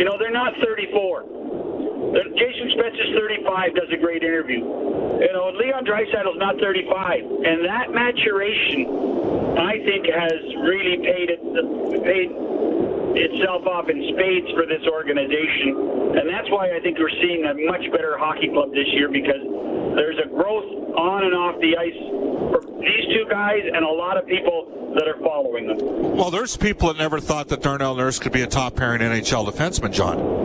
You 0.00 0.04
know 0.08 0.16
they're 0.18 0.34
not 0.34 0.56
34 0.64 2.16
Jason 2.34 2.70
Spezza 2.74 3.04
is 3.04 3.12
35 3.14 3.74
does 3.74 3.90
a 3.92 4.00
great 4.00 4.22
interview. 4.24 4.64
You 4.64 5.32
know 5.36 5.52
Leon 5.52 5.84
Draisaitl's 5.84 6.40
not 6.40 6.56
35 6.58 7.44
and 7.44 7.64
that 7.68 7.92
maturation 7.92 8.88
I 9.60 9.78
think 9.84 10.08
has 10.10 10.40
really 10.64 10.98
paid 10.98 11.30
it 11.30 11.40
paid 12.02 12.32
itself 13.14 13.66
off 13.66 13.88
in 13.88 13.98
spades 14.14 14.50
for 14.54 14.66
this 14.66 14.82
organization. 14.90 16.18
And 16.18 16.26
that's 16.28 16.50
why 16.50 16.74
I 16.74 16.80
think 16.80 16.98
we're 16.98 17.14
seeing 17.22 17.46
a 17.46 17.54
much 17.66 17.86
better 17.92 18.18
hockey 18.18 18.48
club 18.48 18.70
this 18.74 18.86
year 18.94 19.08
because 19.08 19.42
there's 19.94 20.18
a 20.18 20.28
growth 20.28 20.66
on 20.98 21.24
and 21.24 21.34
off 21.34 21.60
the 21.60 21.76
ice 21.78 22.00
for 22.50 22.60
these 22.82 23.06
two 23.14 23.26
guys 23.30 23.62
and 23.64 23.84
a 23.84 23.90
lot 23.90 24.18
of 24.18 24.26
people 24.26 24.92
that 24.94 25.08
are 25.08 25.18
following 25.22 25.66
them. 25.66 25.78
Well, 26.16 26.30
there's 26.30 26.56
people 26.56 26.88
that 26.88 26.98
never 26.98 27.20
thought 27.20 27.48
that 27.48 27.62
Darnell 27.62 27.94
Nurse 27.94 28.18
could 28.18 28.32
be 28.32 28.42
a 28.42 28.46
top 28.46 28.76
pairing 28.76 29.00
NHL 29.00 29.46
defenseman, 29.48 29.92
John. 29.92 30.44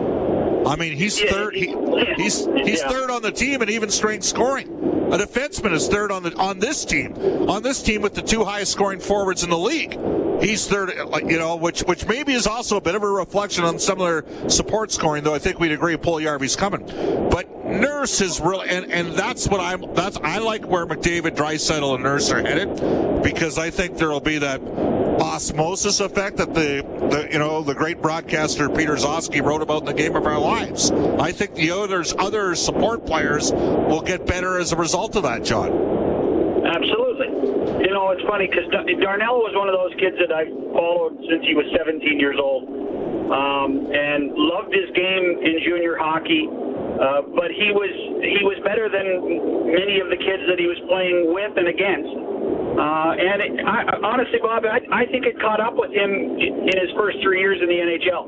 I 0.66 0.76
mean, 0.76 0.92
he's 0.92 1.20
yeah, 1.20 1.32
third. 1.32 1.54
He, 1.54 1.74
he's 2.16 2.44
he's 2.46 2.80
yeah. 2.80 2.88
third 2.88 3.10
on 3.10 3.22
the 3.22 3.32
team 3.32 3.62
and 3.62 3.70
even 3.70 3.88
strength 3.88 4.24
scoring. 4.24 4.68
A 5.10 5.16
defenseman 5.16 5.72
is 5.72 5.88
third 5.88 6.12
on 6.12 6.22
the 6.22 6.34
on 6.36 6.58
this 6.58 6.84
team. 6.84 7.14
On 7.48 7.62
this 7.62 7.82
team 7.82 8.02
with 8.02 8.14
the 8.14 8.22
two 8.22 8.44
highest 8.44 8.72
scoring 8.72 9.00
forwards 9.00 9.42
in 9.42 9.50
the 9.50 9.58
league 9.58 9.98
he's 10.40 10.66
third, 10.66 10.92
you 11.28 11.38
know, 11.38 11.56
which 11.56 11.80
which 11.82 12.06
maybe 12.06 12.32
is 12.32 12.46
also 12.46 12.76
a 12.76 12.80
bit 12.80 12.94
of 12.94 13.02
a 13.02 13.08
reflection 13.08 13.64
on 13.64 13.78
similar 13.78 14.24
support 14.48 14.90
scoring. 14.90 15.24
Though 15.24 15.34
I 15.34 15.38
think 15.38 15.58
we'd 15.58 15.72
agree 15.72 15.96
Puljujarvi's 15.96 16.56
coming, 16.56 16.84
but 17.30 17.48
Nurse 17.64 18.20
is 18.20 18.40
really, 18.40 18.68
and, 18.68 18.90
and 18.90 19.12
that's 19.14 19.46
what 19.48 19.60
I'm. 19.60 19.94
That's 19.94 20.16
I 20.18 20.38
like 20.38 20.66
where 20.66 20.86
McDavid, 20.86 21.36
Draisaitl, 21.36 21.94
and 21.94 22.02
Nurse 22.02 22.30
are 22.30 22.42
headed 22.42 23.22
because 23.22 23.58
I 23.58 23.70
think 23.70 23.96
there 23.96 24.10
will 24.10 24.20
be 24.20 24.38
that 24.38 24.60
osmosis 25.20 26.00
effect 26.00 26.38
that 26.38 26.54
the, 26.54 26.82
the 27.10 27.28
you 27.30 27.38
know 27.38 27.62
the 27.62 27.74
great 27.74 28.00
broadcaster 28.00 28.68
Peter 28.68 28.94
Gzowski 28.94 29.42
wrote 29.42 29.62
about 29.62 29.82
in 29.82 29.84
the 29.84 29.94
game 29.94 30.16
of 30.16 30.26
our 30.26 30.38
lives. 30.38 30.90
I 30.90 31.30
think 31.32 31.54
the 31.54 31.70
others 31.70 32.14
other 32.18 32.54
support 32.54 33.06
players 33.06 33.52
will 33.52 34.02
get 34.02 34.26
better 34.26 34.58
as 34.58 34.72
a 34.72 34.76
result 34.76 35.16
of 35.16 35.22
that, 35.24 35.44
John. 35.44 35.99
Absolutely. 36.70 37.82
You 37.82 37.90
know, 37.90 38.14
it's 38.14 38.22
funny 38.30 38.46
because 38.46 38.70
Darnell 39.02 39.42
was 39.42 39.50
one 39.58 39.66
of 39.66 39.74
those 39.74 39.90
kids 39.98 40.14
that 40.22 40.30
I 40.30 40.46
followed 40.70 41.18
since 41.26 41.42
he 41.42 41.58
was 41.58 41.66
17 41.74 41.98
years 42.22 42.38
old, 42.38 42.70
um, 43.34 43.90
and 43.90 44.30
loved 44.38 44.70
his 44.70 44.86
game 44.94 45.42
in 45.42 45.58
junior 45.66 45.98
hockey. 45.98 46.46
Uh, 46.46 47.26
but 47.34 47.50
he 47.50 47.74
was 47.74 47.90
he 48.22 48.44
was 48.46 48.60
better 48.62 48.86
than 48.86 49.66
many 49.66 49.98
of 49.98 50.12
the 50.12 50.20
kids 50.20 50.46
that 50.46 50.60
he 50.62 50.68
was 50.70 50.78
playing 50.86 51.32
with 51.34 51.50
and 51.58 51.66
against. 51.66 52.12
Uh, 52.76 53.12
and 53.18 53.36
it, 53.42 53.52
I, 53.66 53.98
honestly, 54.06 54.38
Bob, 54.38 54.62
I, 54.62 54.78
I 54.94 55.04
think 55.10 55.26
it 55.26 55.40
caught 55.40 55.58
up 55.58 55.74
with 55.74 55.90
him 55.90 56.06
in 56.38 56.76
his 56.76 56.92
first 56.94 57.18
three 57.24 57.40
years 57.40 57.58
in 57.58 57.66
the 57.66 57.80
NHL. 57.82 58.24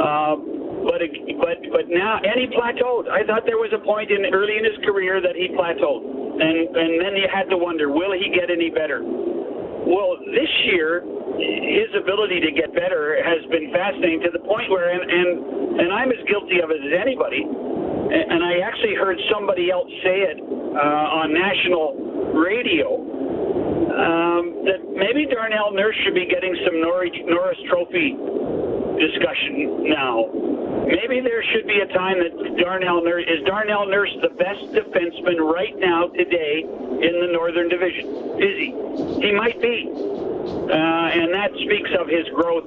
Uh, 0.00 0.53
but 0.84 1.00
but 1.40 1.58
but 1.72 1.84
now, 1.88 2.20
and 2.20 2.36
he 2.36 2.46
plateaued. 2.52 3.08
I 3.08 3.24
thought 3.24 3.48
there 3.48 3.60
was 3.60 3.72
a 3.72 3.82
point 3.82 4.10
in 4.12 4.28
early 4.32 4.56
in 4.56 4.64
his 4.64 4.78
career 4.84 5.20
that 5.20 5.34
he 5.34 5.48
plateaued 5.56 6.24
and 6.34 6.74
and 6.74 6.90
then 6.98 7.14
you 7.14 7.28
had 7.30 7.46
to 7.50 7.58
wonder, 7.58 7.90
will 7.90 8.12
he 8.12 8.30
get 8.34 8.50
any 8.50 8.70
better? 8.70 9.02
Well, 9.04 10.16
this 10.26 10.50
year, 10.72 11.04
his 11.38 11.92
ability 11.94 12.40
to 12.40 12.50
get 12.50 12.74
better 12.74 13.20
has 13.22 13.44
been 13.52 13.70
fascinating 13.70 14.24
to 14.26 14.30
the 14.32 14.42
point 14.42 14.70
where, 14.70 14.90
and 14.90 15.02
and, 15.04 15.30
and 15.80 15.88
I'm 15.92 16.10
as 16.10 16.22
guilty 16.26 16.58
of 16.58 16.70
it 16.70 16.80
as 16.82 16.94
anybody. 16.94 17.44
And 18.14 18.44
I 18.44 18.60
actually 18.62 18.94
heard 18.94 19.18
somebody 19.32 19.70
else 19.70 19.88
say 20.04 20.28
it 20.28 20.38
uh, 20.38 21.18
on 21.18 21.32
national 21.32 22.36
radio 22.36 23.00
um, 23.90 24.44
that 24.68 24.80
maybe 24.92 25.26
Darnell 25.26 25.72
Nurse 25.72 25.96
should 26.04 26.14
be 26.14 26.26
getting 26.26 26.54
some 26.66 26.78
Norris, 26.80 27.10
Norris 27.26 27.58
Trophy 27.66 28.14
discussion 28.98 29.88
now. 29.88 30.26
Maybe 30.86 31.20
there 31.20 31.42
should 31.52 31.66
be 31.66 31.80
a 31.80 31.86
time 31.92 32.18
that 32.18 32.56
Darnell 32.60 33.02
Nurse 33.02 33.24
is 33.26 33.44
Darnell 33.46 33.86
Nurse 33.86 34.14
the 34.22 34.30
best 34.30 34.62
defenseman 34.72 35.40
right 35.40 35.74
now 35.78 36.08
today 36.08 36.62
in 36.62 37.20
the 37.20 37.28
Northern 37.32 37.68
Division. 37.68 38.06
Is 38.38 38.54
he? 38.58 38.70
He 39.20 39.32
might 39.32 39.60
be, 39.60 39.90
uh, 40.44 41.18
and 41.18 41.32
that 41.34 41.50
speaks 41.64 41.90
of 41.98 42.08
his 42.08 42.28
growth 42.34 42.64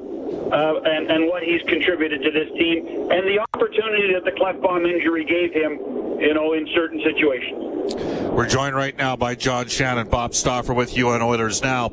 uh, 0.52 0.82
and, 0.84 1.10
and 1.12 1.28
what 1.28 1.44
he's 1.44 1.62
contributed 1.64 2.22
to 2.24 2.32
this 2.32 2.50
team 2.58 2.86
and 3.12 3.28
the 3.28 3.40
opportunity 3.54 4.14
that 4.14 4.24
the 4.26 4.32
cleft 4.32 4.60
Klefbom 4.60 4.90
injury 4.90 5.26
gave 5.26 5.54
him, 5.54 5.80
you 6.20 6.34
know, 6.34 6.54
in 6.54 6.68
certain 6.74 7.02
situations. 7.04 7.68
We're 8.32 8.48
joined 8.48 8.76
right 8.76 8.96
now 8.98 9.16
by 9.16 9.36
John 9.36 9.68
Shannon, 9.68 10.10
Bob 10.10 10.34
Stauffer 10.34 10.74
with 10.74 10.96
you 10.98 11.10
on 11.10 11.22
Oilers 11.22 11.62
Now. 11.62 11.92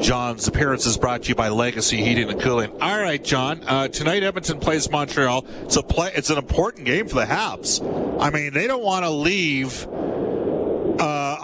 John's 0.00 0.48
appearance 0.48 0.86
is 0.86 0.96
brought 0.96 1.22
to 1.24 1.28
you 1.28 1.34
by 1.34 1.48
Legacy 1.48 2.02
Heating 2.02 2.30
and 2.30 2.40
Cooling. 2.40 2.70
All 2.80 3.00
right, 3.00 3.22
John. 3.22 3.62
Uh, 3.64 3.88
tonight, 3.88 4.22
Edmonton 4.22 4.58
plays 4.58 4.90
Montreal. 4.90 5.46
It's 5.62 5.76
a 5.76 5.82
play. 5.82 6.12
It's 6.14 6.30
an 6.30 6.38
important 6.38 6.86
game 6.86 7.08
for 7.08 7.16
the 7.16 7.26
Habs. 7.26 7.80
I 8.20 8.30
mean, 8.30 8.52
they 8.52 8.66
don't 8.66 8.82
want 8.82 9.04
to 9.04 9.10
leave 9.10 9.86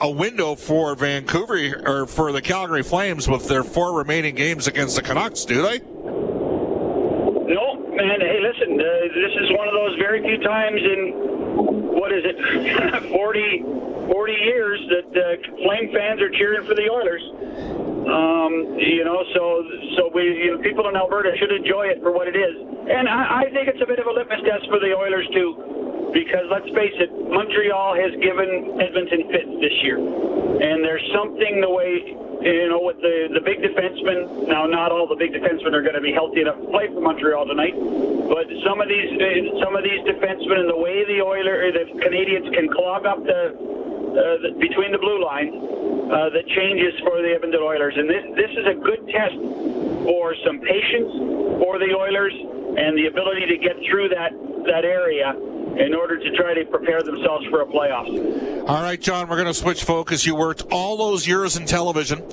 a 0.00 0.10
window 0.10 0.54
for 0.54 0.94
Vancouver 0.94 1.82
or 1.86 2.06
for 2.06 2.32
the 2.32 2.40
Calgary 2.40 2.82
Flames 2.82 3.28
with 3.28 3.46
their 3.48 3.62
four 3.62 3.96
remaining 3.96 4.34
games 4.34 4.66
against 4.66 4.96
the 4.96 5.02
Canucks, 5.02 5.44
do 5.44 5.62
they? 5.62 5.78
No, 5.80 7.76
man, 7.94 8.20
hey, 8.20 8.40
listen, 8.40 8.80
uh, 8.80 8.84
this 9.14 9.32
is 9.40 9.50
one 9.58 9.68
of 9.68 9.74
those 9.74 9.96
very 9.98 10.22
few 10.22 10.38
times 10.42 10.80
in, 10.80 11.12
what 11.92 12.12
is 12.12 12.24
it, 12.24 12.36
40, 13.12 13.62
40 14.08 14.32
years 14.32 14.80
that 14.88 15.10
uh, 15.12 15.36
Flame 15.64 15.92
fans 15.92 16.20
are 16.20 16.30
cheering 16.30 16.66
for 16.66 16.74
the 16.74 16.88
Oilers. 16.88 17.22
Um, 18.00 18.78
you 18.80 19.04
know, 19.04 19.22
so 19.34 19.62
so 19.96 20.10
we 20.14 20.24
you 20.48 20.56
know, 20.56 20.62
people 20.62 20.88
in 20.88 20.96
Alberta 20.96 21.36
should 21.36 21.52
enjoy 21.52 21.86
it 21.92 22.00
for 22.00 22.10
what 22.10 22.26
it 22.26 22.34
is, 22.34 22.56
and 22.88 23.06
I, 23.06 23.44
I 23.44 23.50
think 23.52 23.68
it's 23.68 23.80
a 23.82 23.86
bit 23.86 24.00
of 24.00 24.06
a 24.06 24.10
litmus 24.10 24.40
test 24.40 24.66
for 24.66 24.80
the 24.80 24.96
Oilers 24.96 25.28
too, 25.36 25.69
because 26.12 26.46
let's 26.50 26.68
face 26.74 26.94
it, 26.98 27.10
Montreal 27.10 27.94
has 27.94 28.12
given 28.20 28.80
Edmonton 28.80 29.30
fits 29.30 29.52
this 29.60 29.76
year, 29.82 29.98
and 29.98 30.84
there's 30.84 31.04
something 31.14 31.60
the 31.60 31.70
way 31.70 32.16
you 32.40 32.72
know, 32.72 32.80
with 32.80 32.96
the 33.04 33.28
the 33.36 33.40
big 33.44 33.60
defensemen. 33.60 34.48
Now, 34.48 34.64
not 34.64 34.92
all 34.92 35.06
the 35.06 35.16
big 35.16 35.32
defensemen 35.36 35.76
are 35.76 35.84
going 35.84 35.96
to 35.96 36.00
be 36.00 36.12
healthy 36.12 36.40
enough 36.40 36.56
to 36.56 36.68
play 36.72 36.88
for 36.88 37.00
Montreal 37.00 37.44
tonight, 37.44 37.76
but 37.76 38.48
some 38.64 38.80
of 38.80 38.88
these 38.88 39.12
uh, 39.12 39.60
some 39.60 39.76
of 39.76 39.84
these 39.84 40.00
defensemen 40.08 40.64
and 40.64 40.70
the 40.72 40.80
way 40.80 41.04
the 41.04 41.20
Oilers, 41.20 41.76
the 41.76 41.84
Canadiens 42.00 42.48
can 42.56 42.72
clog 42.72 43.04
up 43.04 43.20
the, 43.24 43.52
uh, 43.52 44.40
the 44.40 44.56
between 44.56 44.92
the 44.92 44.98
blue 44.98 45.20
lines, 45.20 45.52
uh, 45.52 46.32
that 46.32 46.48
changes 46.48 46.96
for 47.04 47.20
the 47.20 47.36
Edmonton 47.36 47.60
Oilers, 47.60 47.94
and 47.96 48.08
this 48.08 48.24
this 48.40 48.52
is 48.56 48.66
a 48.66 48.76
good 48.80 49.04
test 49.12 49.36
for 50.08 50.32
some 50.40 50.64
patience 50.64 51.12
for 51.60 51.76
the 51.76 51.92
Oilers 51.92 52.32
and 52.80 52.96
the 52.96 53.06
ability 53.06 53.44
to 53.52 53.56
get 53.60 53.76
through 53.84 54.08
that 54.08 54.32
that 54.64 54.88
area 54.88 55.36
in 55.78 55.94
order 55.94 56.18
to 56.18 56.36
try 56.36 56.54
to 56.54 56.64
prepare 56.66 57.02
themselves 57.02 57.46
for 57.46 57.62
a 57.62 57.66
playoff. 57.66 58.68
All 58.68 58.82
right, 58.82 59.00
John, 59.00 59.28
we're 59.28 59.36
going 59.36 59.48
to 59.48 59.54
switch 59.54 59.84
focus. 59.84 60.26
You 60.26 60.34
worked 60.34 60.62
all 60.70 60.96
those 60.96 61.26
years 61.26 61.56
in 61.56 61.66
television. 61.66 62.26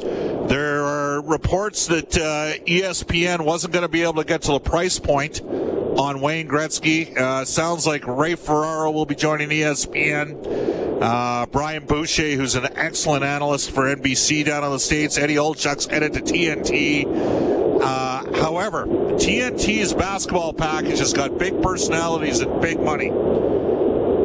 There 0.48 0.84
are 0.84 1.22
reports 1.22 1.88
that 1.88 2.18
uh, 2.18 2.64
ESPN 2.66 3.42
wasn't 3.42 3.74
going 3.74 3.84
to 3.84 3.90
be 3.90 4.04
able 4.04 4.16
to 4.16 4.24
get 4.24 4.44
to 4.44 4.54
the 4.54 4.60
price 4.60 5.00
point 5.00 5.42
on 5.42 6.22
Wayne 6.22 6.48
Gretzky. 6.48 7.18
Uh, 7.18 7.44
sounds 7.46 7.88
like 7.88 8.06
Ray 8.08 8.36
Ferraro 8.36 8.92
will 8.92 9.06
be 9.06 9.16
joining 9.16 9.50
ESPN. 9.50 11.02
Uh, 11.02 11.46
Brian 11.48 11.86
Boucher, 11.86 12.36
who's 12.36 12.56
an 12.56 12.68
excellent 12.76 13.24
analyst 13.24 13.72
for 13.72 13.84
NBC 13.96 14.46
down 14.46 14.64
in 14.64 14.72
the 14.72 14.80
States. 14.80 15.18
Eddie 15.18 15.36
Olczyk's 15.36 15.86
headed 15.86 16.14
to 16.14 16.22
TNT. 16.22 17.67
Uh, 17.82 18.40
however, 18.42 18.86
TNT's 18.86 19.94
basketball 19.94 20.54
package 20.54 21.00
has 21.00 21.14
got 21.14 21.38
big 21.38 21.62
personalities 21.62 22.40
and 22.40 22.62
big 22.62 22.80
money. 22.80 23.10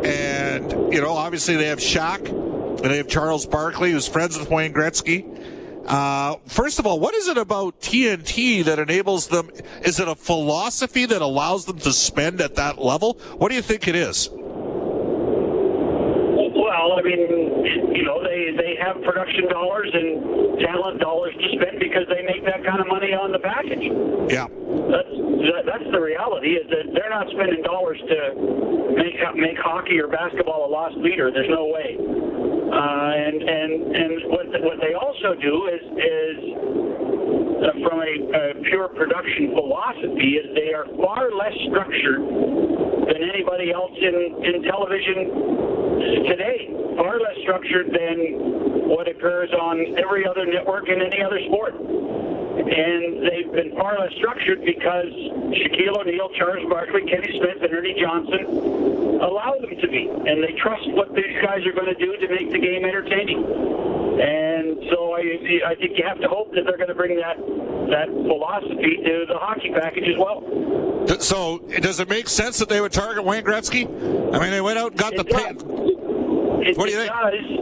And, 0.04 0.92
you 0.92 1.00
know, 1.00 1.12
obviously 1.12 1.56
they 1.56 1.66
have 1.66 1.78
Shaq 1.78 2.28
and 2.28 2.90
they 2.90 2.96
have 2.96 3.08
Charles 3.08 3.46
Barkley, 3.46 3.92
who's 3.92 4.08
friends 4.08 4.38
with 4.38 4.50
Wayne 4.50 4.72
Gretzky. 4.72 5.26
Uh, 5.86 6.36
first 6.46 6.78
of 6.78 6.86
all, 6.86 6.98
what 7.00 7.14
is 7.14 7.28
it 7.28 7.36
about 7.36 7.80
TNT 7.80 8.64
that 8.64 8.78
enables 8.78 9.28
them? 9.28 9.50
Is 9.82 9.98
it 10.00 10.08
a 10.08 10.14
philosophy 10.14 11.06
that 11.06 11.22
allows 11.22 11.64
them 11.64 11.78
to 11.80 11.92
spend 11.92 12.40
at 12.40 12.54
that 12.54 12.78
level? 12.78 13.18
What 13.36 13.48
do 13.48 13.56
you 13.56 13.62
think 13.62 13.88
it 13.88 13.96
is? 13.96 14.30
Well, 16.72 16.92
I 16.98 17.02
mean, 17.02 17.18
you 17.94 18.04
know, 18.04 18.22
they 18.22 18.54
they 18.56 18.76
have 18.80 19.02
production 19.02 19.48
dollars 19.48 19.90
and 19.92 20.58
talent 20.60 21.00
dollars 21.00 21.34
to 21.34 21.48
spend 21.56 21.80
because 21.80 22.06
they 22.08 22.22
make 22.22 22.44
kind 22.72 22.80
of 22.80 22.88
money 22.88 23.12
on 23.12 23.32
the 23.36 23.42
package. 23.44 23.84
Yeah. 24.32 24.48
That's 24.48 25.12
that's 25.68 25.88
the 25.92 26.00
reality 26.00 26.56
is 26.56 26.64
that 26.72 26.88
they're 26.96 27.12
not 27.12 27.28
spending 27.28 27.60
dollars 27.60 28.00
to 28.00 28.18
make 28.96 29.20
make 29.36 29.60
hockey 29.60 30.00
or 30.00 30.08
basketball 30.08 30.64
a 30.64 30.70
lost 30.72 30.96
leader. 30.96 31.28
There's 31.28 31.52
no 31.52 31.68
way. 31.68 32.00
Uh, 32.00 33.28
and 33.28 33.36
and 33.44 33.70
and 33.92 34.12
what 34.32 34.48
what 34.64 34.80
they 34.80 34.96
also 34.96 35.36
do 35.36 35.68
is 35.68 35.84
is 36.00 36.36
uh, 37.60 37.76
from 37.84 38.00
a, 38.00 38.12
a 38.32 38.44
pure 38.72 38.88
production 38.88 39.52
philosophy 39.52 40.40
is 40.40 40.48
they 40.56 40.72
are 40.72 40.88
far 40.96 41.28
less 41.36 41.52
structured 41.68 42.24
than 42.24 43.20
anybody 43.20 43.68
else 43.68 43.92
in 44.00 44.16
in 44.48 44.64
television 44.64 46.24
today. 46.24 46.72
Far 46.96 47.20
less 47.20 47.36
structured 47.44 47.92
than 47.92 48.88
what 48.88 49.08
occurs 49.08 49.52
on 49.52 49.80
every 50.00 50.24
other 50.24 50.44
network 50.46 50.88
in 50.88 51.00
any 51.00 51.20
other 51.20 51.40
sport 51.48 51.76
and 52.58 53.22
they've 53.24 53.52
been 53.52 53.72
far 53.76 53.98
less 53.98 54.12
structured 54.18 54.64
because 54.64 55.12
Shaquille 55.56 55.96
O'Neal, 55.98 56.28
Charles 56.36 56.68
Barkley, 56.68 57.02
Kenny 57.08 57.38
Smith, 57.38 57.62
and 57.62 57.72
Ernie 57.72 57.96
Johnson 58.00 59.20
allow 59.22 59.56
them 59.60 59.74
to 59.80 59.88
be, 59.88 60.08
and 60.08 60.42
they 60.42 60.52
trust 60.60 60.84
what 60.92 61.14
these 61.14 61.36
guys 61.40 61.64
are 61.66 61.72
going 61.72 61.88
to 61.88 61.98
do 61.98 62.16
to 62.16 62.28
make 62.28 62.50
the 62.50 62.58
game 62.58 62.84
entertaining. 62.84 63.44
And 64.20 64.76
so 64.90 65.14
I, 65.14 65.72
I 65.72 65.74
think 65.76 65.96
you 65.96 66.04
have 66.06 66.20
to 66.20 66.28
hope 66.28 66.52
that 66.54 66.64
they're 66.66 66.76
going 66.76 66.88
to 66.88 66.94
bring 66.94 67.16
that 67.16 67.36
that 67.90 68.08
philosophy 68.08 68.96
to 69.04 69.26
the 69.28 69.36
hockey 69.38 69.70
package 69.72 70.08
as 70.08 70.18
well. 70.18 70.42
So 71.20 71.58
does 71.80 72.00
it 72.00 72.08
make 72.08 72.28
sense 72.28 72.58
that 72.58 72.68
they 72.68 72.80
would 72.80 72.92
target 72.92 73.24
Wayne 73.24 73.44
Gretzky? 73.44 73.86
I 74.34 74.38
mean, 74.38 74.50
they 74.50 74.60
went 74.60 74.78
out 74.78 74.92
and 74.92 75.00
got 75.00 75.14
it 75.14 75.16
the. 75.16 75.24
Pay- 75.24 76.70
it, 76.70 76.78
what 76.78 76.86
do 76.86 76.92
you 76.92 76.98
think? 76.98 77.12
Does. 77.12 77.61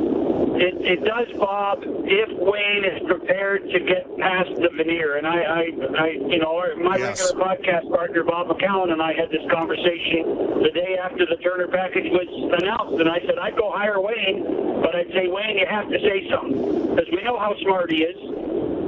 It, 0.61 0.75
it 0.85 1.05
does, 1.05 1.29
Bob, 1.39 1.81
if 1.85 2.29
Wayne 2.37 2.85
is 2.85 3.01
prepared 3.09 3.65
to 3.71 3.79
get 3.81 4.05
past 4.19 4.51
the 4.57 4.69
veneer. 4.77 5.17
And 5.17 5.27
I, 5.27 5.41
I, 5.41 5.63
I 5.99 6.07
you 6.29 6.39
know, 6.39 6.61
my 6.83 6.97
Yes. 6.97 7.33
regular 7.33 7.45
podcast 7.45 7.89
partner, 7.91 8.25
Bob 8.25 8.49
McCown, 8.49 8.93
and 8.93 9.01
I 9.01 9.13
had 9.13 9.31
this 9.31 9.45
conversation 9.51 10.61
the 10.63 10.71
day 10.75 10.97
after 11.01 11.25
the 11.27 11.37
Turner 11.43 11.69
package 11.69 12.11
was 12.13 12.29
announced. 12.61 13.01
And 13.01 13.09
I 13.09 13.21
said, 13.25 13.39
I'd 13.41 13.57
go 13.57 13.71
hire 13.73 14.01
Wayne, 14.01 14.45
but 14.83 14.95
I'd 14.95 15.09
say, 15.13 15.29
Wayne, 15.29 15.57
you 15.59 15.67
have 15.67 15.89
to 15.89 15.99
say 16.01 16.29
something. 16.31 16.95
Because 16.95 17.09
we 17.13 17.23
know 17.25 17.39
how 17.39 17.55
smart 17.63 17.91
he 17.91 18.05
is. 18.05 18.17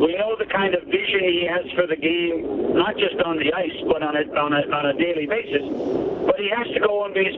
We 0.03 0.19
know 0.19 0.35
the 0.37 0.51
kind 0.51 0.75
of 0.75 0.83
vision 0.91 1.23
he 1.23 1.47
has 1.47 1.63
for 1.79 1.87
the 1.87 1.95
game, 1.95 2.75
not 2.75 2.99
just 2.99 3.15
on 3.23 3.39
the 3.39 3.53
ice, 3.55 3.79
but 3.87 4.03
on 4.03 4.17
a, 4.17 4.27
on 4.35 4.53
a, 4.53 4.63
on 4.75 4.87
a 4.87 4.95
daily 4.99 5.27
basis. 5.27 5.63
But 6.27 6.43
he 6.43 6.51
has 6.51 6.67
to 6.75 6.81
go 6.81 7.05
and 7.05 7.15
be, 7.15 7.31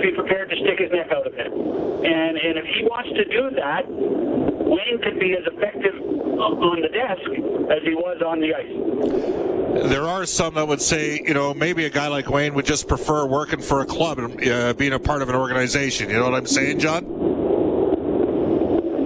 be 0.00 0.10
prepared 0.16 0.48
to 0.48 0.56
stick 0.56 0.78
his 0.80 0.90
neck 0.90 1.12
out 1.12 1.26
a 1.26 1.30
bit. 1.30 1.52
And, 1.52 2.38
and 2.38 2.56
if 2.56 2.64
he 2.64 2.84
wants 2.84 3.10
to 3.10 3.24
do 3.24 3.50
that, 3.60 3.84
Wayne 3.88 5.00
could 5.02 5.20
be 5.20 5.36
as 5.36 5.44
effective 5.52 5.94
on 6.40 6.80
the 6.80 6.88
desk 6.88 7.28
as 7.72 7.82
he 7.82 7.94
was 7.94 8.22
on 8.24 8.40
the 8.40 8.54
ice. 8.54 9.90
There 9.90 10.08
are 10.08 10.24
some 10.24 10.54
that 10.54 10.66
would 10.66 10.80
say, 10.80 11.20
you 11.24 11.34
know, 11.34 11.52
maybe 11.52 11.84
a 11.84 11.90
guy 11.90 12.08
like 12.08 12.30
Wayne 12.30 12.54
would 12.54 12.64
just 12.64 12.88
prefer 12.88 13.26
working 13.26 13.60
for 13.60 13.80
a 13.80 13.86
club 13.86 14.18
and 14.18 14.48
uh, 14.48 14.72
being 14.74 14.92
a 14.92 14.98
part 14.98 15.20
of 15.22 15.28
an 15.28 15.34
organization. 15.34 16.08
You 16.10 16.16
know 16.16 16.24
what 16.24 16.34
I'm 16.34 16.46
saying, 16.46 16.78
John? 16.78 17.04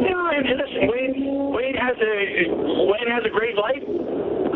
Yeah, 0.00 0.38
and 0.38 0.47
listen, 0.47 0.87
Wayne, 0.88 1.52
Wayne 1.52 1.75
has 1.75 1.97
a 1.99 2.82
Wayne 2.87 3.11
has 3.11 3.25
a 3.25 3.30
great 3.30 3.56
life. 3.56 3.82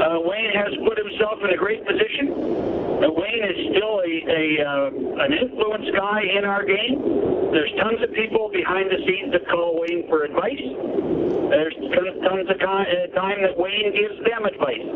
Uh, 0.07 0.23
Wayne 0.23 0.55
has 0.55 0.71
put 0.87 0.95
himself 0.95 1.43
in 1.43 1.51
a 1.51 1.57
great 1.59 1.83
position. 1.83 2.31
Uh, 2.31 3.11
Wayne 3.11 3.43
is 3.43 3.59
still 3.75 3.99
a, 4.07 4.13
a 4.31 4.45
uh, 4.63 5.25
an 5.27 5.35
influence 5.35 5.91
guy 5.91 6.23
in 6.23 6.45
our 6.47 6.63
game. 6.63 7.51
There's 7.51 7.75
tons 7.83 7.99
of 7.99 8.15
people 8.15 8.47
behind 8.55 8.87
the 8.87 9.03
scenes 9.03 9.35
that 9.35 9.43
call 9.51 9.83
Wayne 9.83 10.07
for 10.07 10.23
advice. 10.23 10.63
There's 11.51 11.75
tons, 12.23 12.47
of 12.47 12.55
uh, 12.55 13.19
time 13.19 13.43
that 13.43 13.59
Wayne 13.59 13.91
gives 13.99 14.15
them 14.23 14.47
advice. 14.47 14.87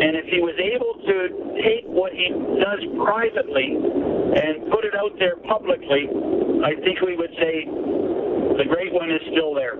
And 0.00 0.16
if 0.16 0.32
he 0.32 0.40
was 0.40 0.56
able 0.56 0.96
to 1.12 1.16
take 1.60 1.84
what 1.84 2.16
he 2.16 2.32
does 2.32 2.80
privately 3.04 3.76
and 3.76 4.72
put 4.72 4.88
it 4.88 4.96
out 4.96 5.12
there 5.20 5.36
publicly, 5.44 6.08
I 6.64 6.72
think 6.80 7.04
we 7.04 7.16
would 7.20 7.36
say 7.36 7.68
the 7.68 8.64
great 8.64 8.96
one 8.96 9.12
is 9.12 9.20
still 9.28 9.52
there. 9.52 9.76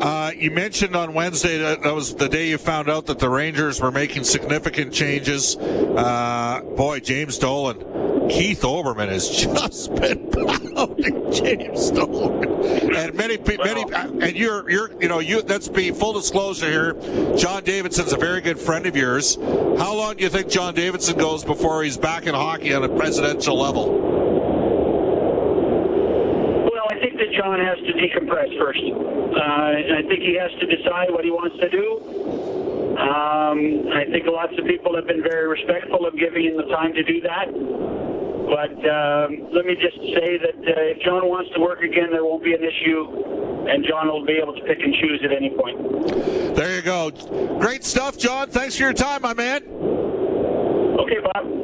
Uh, 0.00 0.32
you 0.34 0.50
mentioned 0.50 0.96
on 0.96 1.12
Wednesday 1.12 1.58
that 1.58 1.82
that 1.82 1.94
was 1.94 2.14
the 2.14 2.28
day 2.28 2.48
you 2.48 2.56
found 2.56 2.88
out 2.88 3.04
that 3.04 3.18
the 3.18 3.28
Rangers 3.28 3.82
were 3.82 3.90
making 3.90 4.24
significant 4.24 4.94
changes. 4.94 5.58
Uh, 5.58 6.62
boy, 6.74 7.00
James 7.00 7.36
Dolan, 7.36 8.30
Keith 8.30 8.62
Olbermann 8.62 9.10
has 9.10 9.28
just 9.44 9.94
been 9.96 10.30
pounding 10.30 11.30
James 11.30 11.90
Dolan, 11.90 12.44
and 12.96 13.14
many, 13.14 13.36
many, 13.36 13.84
and 13.92 14.36
you're, 14.36 14.70
you're, 14.70 14.90
you 15.02 15.08
know, 15.08 15.18
you. 15.18 15.42
Let's 15.42 15.68
be 15.68 15.90
full 15.90 16.14
disclosure 16.14 16.70
here. 16.70 17.36
John 17.36 17.62
Davidson's 17.62 18.14
a 18.14 18.16
very 18.16 18.40
good 18.40 18.58
friend 18.58 18.86
of 18.86 18.96
yours. 18.96 19.36
How 19.36 19.94
long 19.94 20.16
do 20.16 20.24
you 20.24 20.30
think 20.30 20.48
John 20.48 20.74
Davidson 20.74 21.18
goes 21.18 21.44
before 21.44 21.82
he's 21.82 21.98
back 21.98 22.26
in 22.26 22.34
hockey 22.34 22.72
on 22.72 22.84
a 22.84 22.88
presidential 22.88 23.58
level? 23.58 23.98
Well, 26.72 26.88
I 27.40 27.56
think 27.56 27.56
that 27.56 27.56
John 27.56 27.60
has 27.60 27.78
to 27.78 27.92
decompress 27.96 28.58
first. 28.58 28.80
Uh, 28.80 29.98
I 29.98 30.02
think 30.08 30.20
he 30.22 30.36
has 30.36 30.50
to 30.60 30.66
decide 30.66 31.10
what 31.10 31.24
he 31.24 31.30
wants 31.30 31.56
to 31.60 31.68
do. 31.70 32.00
Um, 33.00 33.88
I 33.92 34.04
think 34.10 34.26
lots 34.26 34.52
of 34.58 34.66
people 34.66 34.94
have 34.96 35.06
been 35.06 35.22
very 35.22 35.48
respectful 35.48 36.06
of 36.06 36.18
giving 36.18 36.44
him 36.44 36.56
the 36.56 36.68
time 36.74 36.92
to 36.94 37.02
do 37.02 37.20
that. 37.22 37.48
But 38.50 38.76
um, 38.88 39.48
let 39.52 39.64
me 39.64 39.76
just 39.76 39.96
say 39.96 40.38
that 40.38 40.58
uh, 40.58 40.90
if 40.92 41.00
John 41.02 41.28
wants 41.28 41.50
to 41.54 41.60
work 41.60 41.82
again, 41.82 42.10
there 42.10 42.24
won't 42.24 42.42
be 42.42 42.52
an 42.52 42.64
issue, 42.64 43.68
and 43.68 43.84
John 43.86 44.08
will 44.08 44.26
be 44.26 44.38
able 44.42 44.54
to 44.54 44.62
pick 44.62 44.80
and 44.80 44.94
choose 44.94 45.20
at 45.24 45.32
any 45.32 45.50
point. 45.50 46.56
There 46.56 46.74
you 46.74 46.82
go. 46.82 47.10
Great 47.58 47.84
stuff, 47.84 48.18
John. 48.18 48.50
Thanks 48.50 48.76
for 48.76 48.82
your 48.82 48.92
time, 48.92 49.22
my 49.22 49.34
man. 49.34 49.62
Okay, 50.98 51.20
Bob. 51.32 51.59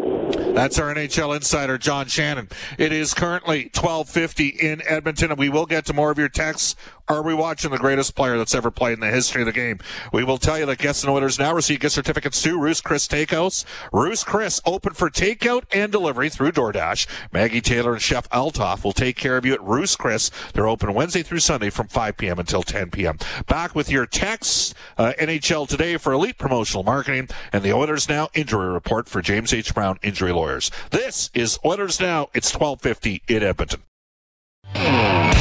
That's 0.57 0.79
our 0.79 0.95
NHL 0.95 1.37
insider, 1.37 1.77
John 1.77 2.07
Shannon. 2.07 2.49
It 2.79 2.91
is 2.91 3.13
currently 3.13 3.65
1250 3.75 4.49
in 4.49 4.81
Edmonton, 4.87 5.31
and 5.31 5.39
we 5.39 5.51
will 5.51 5.67
get 5.67 5.85
to 5.85 5.93
more 5.93 6.11
of 6.11 6.17
your 6.17 6.31
texts. 6.31 6.77
Are 7.09 7.23
we 7.23 7.35
watching 7.35 7.71
the 7.71 7.79
greatest 7.79 8.17
player 8.17 8.37
that's 8.37 8.55
ever 8.55 8.73
played 8.73 8.95
in 8.95 9.01
the 9.01 9.07
history 9.07 9.43
of 9.43 9.47
the 9.47 9.53
game? 9.53 9.79
We 10.13 10.25
will 10.25 10.39
tell 10.39 10.59
you 10.59 10.67
that 10.67 10.79
guests 10.79 11.05
and 11.05 11.11
Oilers 11.11 11.39
now 11.39 11.55
receive 11.55 11.79
gift 11.79 11.95
certificates 11.95 12.43
to 12.43 12.59
Roos 12.59 12.81
Chris 12.81 13.07
Takeouts. 13.07 13.65
Roos 13.93 14.25
Chris 14.25 14.61
open 14.67 14.93
for 14.93 15.09
takeout 15.09 15.63
and 15.71 15.93
delivery 15.93 16.29
through 16.29 16.51
DoorDash. 16.51 17.07
Maggie 17.31 17.61
Taylor 17.61 17.93
and 17.93 18.03
Chef 18.03 18.29
Altoff 18.31 18.83
will 18.83 18.93
take 18.93 19.15
care 19.15 19.37
of 19.37 19.47
you 19.47 19.53
at 19.53 19.63
Roos 19.63 19.95
Chris. 19.95 20.33
They're 20.53 20.67
open 20.67 20.95
Wednesday 20.95 21.23
through 21.23 21.39
Sunday 21.39 21.71
from 21.71 21.87
5 21.87 22.17
p.m. 22.17 22.41
until 22.41 22.65
10 22.65 22.91
p.m. 22.91 23.19
Back 23.47 23.77
with 23.77 23.89
your 23.89 24.07
texts, 24.07 24.75
uh, 24.99 25.13
NHL 25.21 25.69
Today 25.69 25.99
for 25.99 26.13
Elite 26.13 26.39
Promotional 26.39 26.83
Marketing, 26.83 27.29
and 27.53 27.63
the 27.63 27.73
Oilers 27.73 28.09
Now 28.09 28.31
injury 28.35 28.67
report 28.67 29.09
for 29.09 29.23
James 29.23 29.53
H. 29.53 29.73
Brown 29.73 30.01
Injury 30.03 30.33
Lawyers. 30.33 30.73
This 30.91 31.31
is 31.35 31.57
Oilers 31.65 32.01
Now. 32.01 32.31
It's 32.35 32.53
1250 32.53 33.23
in 33.29 33.45
Edmonton. 33.45 35.36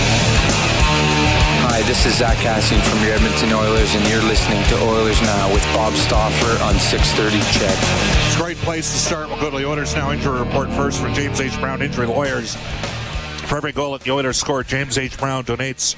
Hi, 1.86 1.90
this 1.90 2.06
is 2.08 2.18
Zack 2.18 2.38
Kassian 2.38 2.82
from 2.82 3.00
your 3.04 3.14
Edmonton 3.14 3.54
Oilers, 3.54 3.94
and 3.94 4.04
you're 4.08 4.24
listening 4.24 4.64
to 4.70 4.76
Oilers 4.86 5.22
Now 5.22 5.54
with 5.54 5.64
Bob 5.66 5.94
Stauffer 5.94 6.64
on 6.64 6.74
630 6.80 7.38
CHED. 7.54 8.26
It's 8.26 8.36
a 8.36 8.40
great 8.40 8.58
place 8.58 8.92
to 8.92 8.98
start. 8.98 9.30
We'll 9.30 9.40
go 9.40 9.52
to 9.52 9.58
the 9.58 9.68
Oilers 9.68 9.94
Now 9.94 10.12
injury 10.12 10.40
report 10.40 10.68
first 10.70 11.00
for 11.00 11.14
James 11.14 11.40
H. 11.40 11.56
Brown 11.60 11.84
Injury 11.84 12.08
Lawyers. 12.08 12.56
For 12.56 13.58
every 13.58 13.72
goal 13.72 13.92
that 13.92 14.02
the 14.02 14.10
Oilers 14.10 14.38
score, 14.38 14.64
James 14.64 14.98
H. 14.98 15.16
Brown 15.20 15.44
donates 15.44 15.96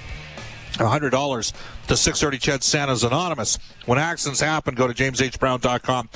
$100 0.74 1.54
to 1.88 1.96
630 1.96 2.38
Ched 2.38 2.64
Santa's 2.64 3.06
Anonymous. 3.06 3.58
When 3.86 3.98
accidents 3.98 4.42
happen, 4.42 4.76
go 4.76 4.92
to 4.92 4.94
jameshbrown.com. 4.94 6.10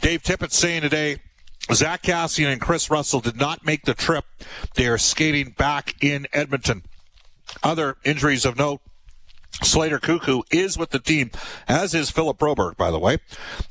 Dave 0.00 0.24
Tippett 0.24 0.50
saying 0.50 0.82
today, 0.82 1.18
Zack 1.72 2.02
Kassian 2.02 2.50
and 2.50 2.60
Kris 2.60 2.90
Russell 2.90 3.20
did 3.20 3.36
not 3.36 3.64
make 3.64 3.84
the 3.84 3.94
trip. 3.94 4.24
They 4.74 4.88
are 4.88 4.98
skating 4.98 5.50
back 5.50 5.94
in 6.02 6.26
Edmonton. 6.32 6.82
Other 7.62 7.98
injuries 8.02 8.44
of 8.44 8.58
note. 8.58 8.80
Slater 9.62 9.98
Koekkoek 9.98 10.44
is 10.50 10.78
with 10.78 10.90
the 10.90 10.98
team, 10.98 11.30
as 11.68 11.94
is 11.94 12.10
Philip 12.10 12.38
Broberg, 12.38 12.76
by 12.76 12.90
the 12.90 12.98
way. 12.98 13.18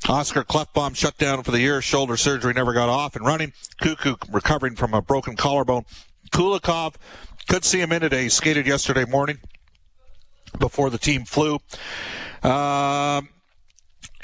Oscar 0.08 0.44
Klefbom 0.44 0.96
shut 0.96 1.18
down 1.18 1.42
for 1.42 1.50
the 1.50 1.60
year. 1.60 1.82
Shoulder 1.82 2.16
surgery 2.16 2.54
never 2.54 2.72
got 2.72 2.88
off 2.88 3.16
and 3.16 3.26
running. 3.26 3.52
Koekkoek 3.82 4.32
recovering 4.32 4.76
from 4.76 4.94
a 4.94 5.02
broken 5.02 5.36
collarbone. 5.36 5.84
Kulikov, 6.30 6.94
could 7.48 7.64
see 7.64 7.80
him 7.80 7.92
in 7.92 8.00
today. 8.00 8.24
He 8.24 8.28
skated 8.28 8.66
yesterday 8.66 9.04
morning 9.04 9.38
before 10.58 10.90
the 10.90 10.98
team 10.98 11.24
flew. 11.24 11.58
Um, 12.42 13.28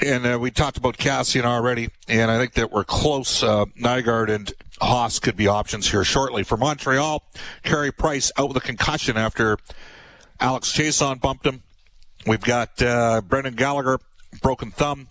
and 0.01 0.25
uh, 0.25 0.39
we 0.39 0.51
talked 0.51 0.77
about 0.77 0.97
Kassian 0.97 1.43
already, 1.43 1.89
and 2.07 2.31
I 2.31 2.37
think 2.37 2.53
that 2.53 2.71
we're 2.71 2.85
close. 2.85 3.43
Uh, 3.43 3.65
Nygard 3.79 4.29
and 4.29 4.51
Haas 4.81 5.19
could 5.19 5.35
be 5.35 5.47
options 5.47 5.91
here 5.91 6.03
shortly. 6.03 6.43
For 6.43 6.57
Montreal, 6.57 7.23
Carey 7.63 7.91
Price 7.91 8.31
out 8.37 8.47
with 8.47 8.57
a 8.57 8.61
concussion 8.61 9.17
after 9.17 9.57
Alex 10.39 10.71
Chiasson 10.71 11.19
bumped 11.19 11.45
him. 11.45 11.63
We've 12.25 12.41
got 12.41 12.81
uh, 12.81 13.21
Brendan 13.21 13.55
Gallagher, 13.55 13.99
broken 14.41 14.71
thumb, 14.71 15.07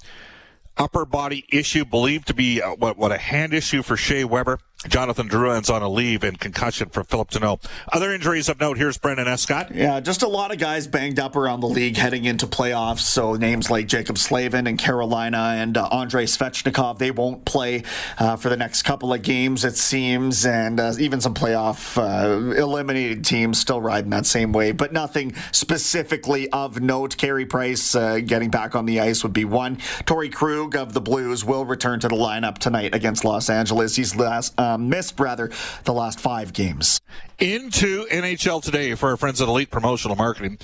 upper 0.76 1.04
body 1.04 1.44
issue 1.50 1.84
believed 1.84 2.28
to 2.28 2.34
be 2.34 2.62
uh, 2.62 2.74
what 2.74 2.96
what 2.96 3.12
a 3.12 3.18
hand 3.18 3.52
issue 3.52 3.82
for 3.82 3.96
Shea 3.96 4.24
Weber. 4.24 4.58
Jonathan 4.86 5.28
Drouin's 5.28 5.68
on 5.70 5.82
a 5.82 5.88
leave 5.88 6.22
and 6.22 6.38
concussion 6.38 6.88
for 6.88 7.02
Phillip 7.02 7.30
Danault. 7.30 7.64
Other 7.92 8.12
injuries 8.12 8.48
of 8.48 8.60
note. 8.60 8.78
Here's 8.78 8.96
Brendan 8.96 9.26
Escott. 9.26 9.74
Yeah, 9.74 9.98
just 9.98 10.22
a 10.22 10.28
lot 10.28 10.52
of 10.52 10.58
guys 10.58 10.86
banged 10.86 11.18
up 11.18 11.34
around 11.34 11.60
the 11.60 11.66
league 11.66 11.96
heading 11.96 12.26
into 12.26 12.46
playoffs. 12.46 13.00
So 13.00 13.34
names 13.34 13.70
like 13.70 13.88
Jaccob 13.88 14.16
Slavin 14.16 14.68
and 14.68 14.78
Carolina 14.78 15.54
and 15.56 15.76
uh, 15.76 15.88
Andrei 15.88 16.26
Svechnikov, 16.26 16.98
they 16.98 17.10
won't 17.10 17.44
play 17.44 17.82
uh, 18.20 18.36
for 18.36 18.50
the 18.50 18.56
next 18.56 18.82
couple 18.82 19.12
of 19.12 19.20
games, 19.22 19.64
it 19.64 19.76
seems. 19.76 20.46
And 20.46 20.78
uh, 20.78 20.92
even 21.00 21.20
some 21.20 21.34
playoff 21.34 21.98
uh, 21.98 22.54
eliminated 22.54 23.24
teams 23.24 23.58
still 23.58 23.80
riding 23.80 24.10
that 24.10 24.26
same 24.26 24.52
way, 24.52 24.70
but 24.70 24.92
nothing 24.92 25.34
specifically 25.50 26.48
of 26.50 26.80
note. 26.80 27.16
Carey 27.16 27.46
Price 27.46 27.96
uh, 27.96 28.20
getting 28.20 28.50
back 28.50 28.76
on 28.76 28.86
the 28.86 29.00
ice 29.00 29.24
would 29.24 29.32
be 29.32 29.44
one. 29.44 29.78
Torey 30.06 30.32
Krug 30.32 30.76
of 30.76 30.92
the 30.92 31.00
Blues 31.00 31.44
will 31.44 31.64
return 31.64 31.98
to 31.98 32.06
the 32.06 32.14
lineup 32.14 32.58
tonight 32.58 32.94
against 32.94 33.24
Los 33.24 33.50
Angeles. 33.50 33.96
He's 33.96 34.14
last 34.14 34.54
um, 34.74 34.88
missed 34.88 35.18
rather 35.18 35.50
the 35.84 35.92
last 35.92 36.20
five 36.20 36.52
games. 36.52 37.00
Into 37.38 38.06
NHL 38.06 38.62
today 38.62 38.94
for 38.94 39.10
our 39.10 39.16
friends 39.16 39.40
at 39.40 39.48
Elite 39.48 39.70
Promotional 39.70 40.16
Marketing. 40.16 40.58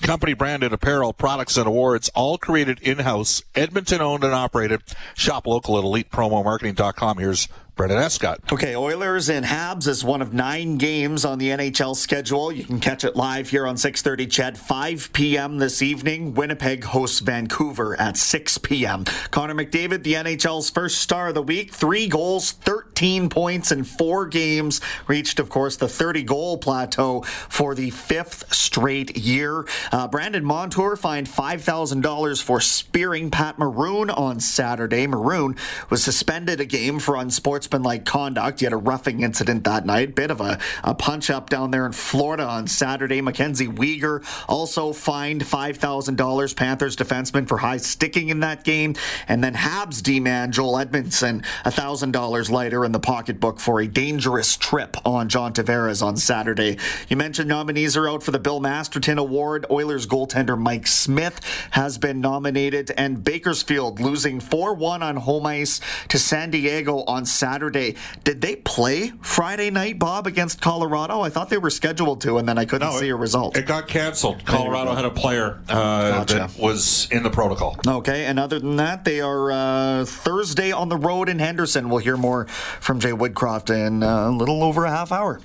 Company 0.00 0.32
branded 0.32 0.72
apparel, 0.72 1.12
products, 1.12 1.56
and 1.56 1.66
awards, 1.66 2.08
all 2.14 2.38
created 2.38 2.80
in 2.80 2.98
house, 2.98 3.42
Edmonton 3.56 4.00
owned 4.00 4.22
and 4.22 4.32
operated. 4.32 4.80
Shop 5.14 5.46
local 5.46 5.76
at 5.76 5.84
elitepromomarketing.com. 5.84 7.18
Here's 7.18 7.48
Brendan 7.78 7.98
Escott. 7.98 8.40
Okay, 8.50 8.74
Oilers 8.74 9.30
and 9.30 9.46
Habs 9.46 9.86
is 9.86 10.02
one 10.02 10.20
of 10.20 10.34
nine 10.34 10.78
games 10.78 11.24
on 11.24 11.38
the 11.38 11.50
NHL 11.50 11.94
schedule. 11.94 12.50
You 12.50 12.64
can 12.64 12.80
catch 12.80 13.04
it 13.04 13.14
live 13.14 13.50
here 13.50 13.68
on 13.68 13.76
6:30. 13.76 14.28
CHED 14.28 14.58
5 14.58 15.12
p.m. 15.12 15.58
this 15.58 15.80
evening. 15.80 16.34
Winnipeg 16.34 16.82
hosts 16.82 17.20
Vancouver 17.20 17.94
at 18.00 18.16
6 18.16 18.58
p.m. 18.58 19.04
Connor 19.30 19.54
McDavid, 19.54 20.02
the 20.02 20.14
NHL's 20.14 20.70
first 20.70 20.98
star 20.98 21.28
of 21.28 21.34
the 21.34 21.42
week, 21.42 21.72
three 21.72 22.08
goals, 22.08 22.50
13 22.50 23.28
points 23.28 23.70
in 23.70 23.84
four 23.84 24.26
games, 24.26 24.80
reached, 25.06 25.38
of 25.38 25.48
course, 25.48 25.76
the 25.76 25.86
30-goal 25.86 26.58
plateau 26.58 27.20
for 27.48 27.76
the 27.76 27.90
fifth 27.90 28.52
straight 28.52 29.16
year. 29.16 29.68
Uh, 29.92 30.08
Brandon 30.08 30.44
Montour 30.44 30.96
fined 30.96 31.28
$5,000 31.28 32.42
for 32.42 32.60
spearing 32.60 33.30
Pat 33.30 33.56
Maroon 33.56 34.10
on 34.10 34.40
Saturday. 34.40 35.06
Maroon 35.06 35.54
was 35.90 36.02
suspended 36.02 36.60
a 36.60 36.64
game 36.64 36.98
for 36.98 37.14
unsportsmanlike 37.14 37.67
like 37.72 38.04
conduct. 38.04 38.60
He 38.60 38.66
had 38.66 38.72
a 38.72 38.76
roughing 38.76 39.20
incident 39.20 39.64
that 39.64 39.86
night. 39.86 40.14
Bit 40.14 40.30
of 40.30 40.40
a, 40.40 40.58
a 40.82 40.94
punch 40.94 41.30
up 41.30 41.50
down 41.50 41.70
there 41.70 41.86
in 41.86 41.92
Florida 41.92 42.44
on 42.44 42.66
Saturday. 42.66 43.20
Mackenzie 43.20 43.68
Weegar 43.68 44.24
also 44.48 44.92
fined 44.92 45.42
$5,000 45.42 46.56
Panthers 46.56 46.96
defenseman 46.96 47.46
for 47.46 47.58
high 47.58 47.76
sticking 47.76 48.28
in 48.28 48.40
that 48.40 48.64
game. 48.64 48.94
And 49.26 49.42
then 49.42 49.54
Habs 49.54 50.02
D 50.02 50.20
man 50.20 50.52
Joel 50.52 50.78
Edmondson 50.78 51.42
$1,000 51.64 52.50
lighter 52.50 52.84
in 52.84 52.92
the 52.92 53.00
pocketbook 53.00 53.60
for 53.60 53.80
a 53.80 53.86
dangerous 53.86 54.56
trip 54.56 54.96
on 55.06 55.28
John 55.28 55.52
Tavares 55.52 56.02
on 56.02 56.16
Saturday. 56.16 56.78
You 57.08 57.16
mentioned 57.16 57.48
nominees 57.48 57.96
are 57.96 58.08
out 58.08 58.22
for 58.22 58.30
the 58.30 58.38
Bill 58.38 58.60
Masterton 58.60 59.18
Award. 59.18 59.66
Oilers 59.70 60.06
goaltender 60.06 60.58
Mike 60.58 60.86
Smith 60.86 61.40
has 61.72 61.98
been 61.98 62.20
nominated. 62.20 62.92
And 62.96 63.22
Bakersfield 63.22 64.00
losing 64.00 64.40
4 64.40 64.74
1 64.74 65.02
on 65.02 65.16
home 65.16 65.46
ice 65.46 65.80
to 66.08 66.18
San 66.18 66.50
Diego 66.50 67.04
on 67.06 67.26
Saturday. 67.26 67.57
Saturday. 67.58 67.96
Did 68.22 68.40
they 68.40 68.54
play 68.54 69.12
Friday 69.20 69.70
night, 69.70 69.98
Bob, 69.98 70.28
against 70.28 70.60
Colorado? 70.60 71.22
I 71.22 71.28
thought 71.28 71.50
they 71.50 71.58
were 71.58 71.70
scheduled 71.70 72.20
to, 72.20 72.38
and 72.38 72.48
then 72.48 72.56
I 72.56 72.64
couldn't 72.64 72.88
No, 72.88 72.96
see 73.00 73.08
it- 73.08 73.12
a 73.12 73.16
result. 73.16 73.56
It 73.56 73.66
got 73.66 73.88
canceled. 73.88 74.44
Colorado 74.44 74.94
had 74.94 75.04
a 75.04 75.10
player 75.10 75.58
uh, 75.68 76.10
Gotcha. 76.24 76.34
that 76.34 76.56
was 76.56 77.08
in 77.10 77.24
the 77.24 77.30
protocol. 77.30 77.76
Okay, 77.84 78.26
and 78.26 78.38
other 78.38 78.60
than 78.60 78.76
that, 78.76 79.04
they 79.04 79.20
are 79.20 79.50
uh, 79.50 80.04
Thursday 80.04 80.70
on 80.70 80.88
the 80.88 80.96
road 80.96 81.28
in 81.28 81.40
Henderson. 81.40 81.88
We'll 81.88 81.98
hear 81.98 82.16
more 82.16 82.44
from 82.78 83.00
Jay 83.00 83.10
Woodcroft 83.10 83.74
in 83.74 84.04
uh, 84.04 84.28
a 84.28 84.30
little 84.30 84.62
over 84.62 84.84
a 84.84 84.90
half 84.90 85.10
hour. 85.10 85.40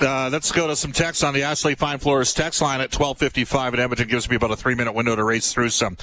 Uh, 0.00 0.28
let's 0.32 0.52
go 0.52 0.66
to 0.66 0.76
some 0.76 0.92
text 0.92 1.22
on 1.22 1.34
the 1.34 1.42
Ashley 1.42 1.74
Fine 1.74 1.98
Floors 1.98 2.32
text 2.32 2.62
line 2.62 2.80
at 2.80 2.92
1255 2.92 3.74
in 3.74 3.80
Edmonton. 3.80 4.08
Gives 4.08 4.28
me 4.28 4.36
about 4.36 4.50
a 4.50 4.56
three 4.56 4.74
minute 4.74 4.92
window 4.92 5.14
to 5.14 5.24
race 5.24 5.52
through 5.52 5.70
some. 5.70 5.96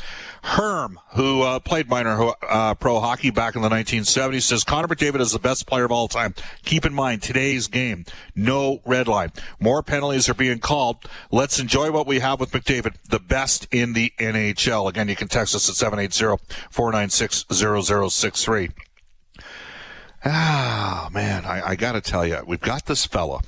Herm, 0.43 0.99
who 1.15 1.41
uh, 1.41 1.59
played 1.59 1.89
minor 1.89 2.31
uh, 2.47 2.75
pro 2.75 2.99
hockey 2.99 3.31
back 3.31 3.55
in 3.55 3.61
the 3.61 3.69
1970s, 3.69 4.43
says 4.43 4.63
Connor 4.63 4.87
McDavid 4.87 5.19
is 5.19 5.31
the 5.31 5.39
best 5.39 5.67
player 5.67 5.85
of 5.85 5.91
all 5.91 6.07
time. 6.07 6.33
Keep 6.63 6.85
in 6.85 6.93
mind, 6.93 7.21
today's 7.21 7.67
game, 7.67 8.05
no 8.35 8.81
red 8.85 9.07
line. 9.07 9.31
More 9.59 9.83
penalties 9.83 10.29
are 10.29 10.33
being 10.33 10.59
called. 10.59 10.97
Let's 11.31 11.59
enjoy 11.59 11.91
what 11.91 12.07
we 12.07 12.19
have 12.19 12.39
with 12.39 12.51
McDavid, 12.51 12.95
the 13.09 13.19
best 13.19 13.67
in 13.71 13.93
the 13.93 14.13
NHL. 14.19 14.89
Again, 14.89 15.09
you 15.09 15.15
can 15.15 15.27
text 15.27 15.55
us 15.55 15.69
at 15.69 15.75
780 15.75 16.43
496 16.71 17.45
0063. 17.51 18.69
Ah, 20.25 21.09
man, 21.11 21.45
I, 21.45 21.69
I 21.69 21.75
got 21.75 21.93
to 21.93 22.01
tell 22.01 22.25
you, 22.25 22.39
we've 22.45 22.59
got 22.59 22.85
this 22.85 23.05
fella, 23.05 23.41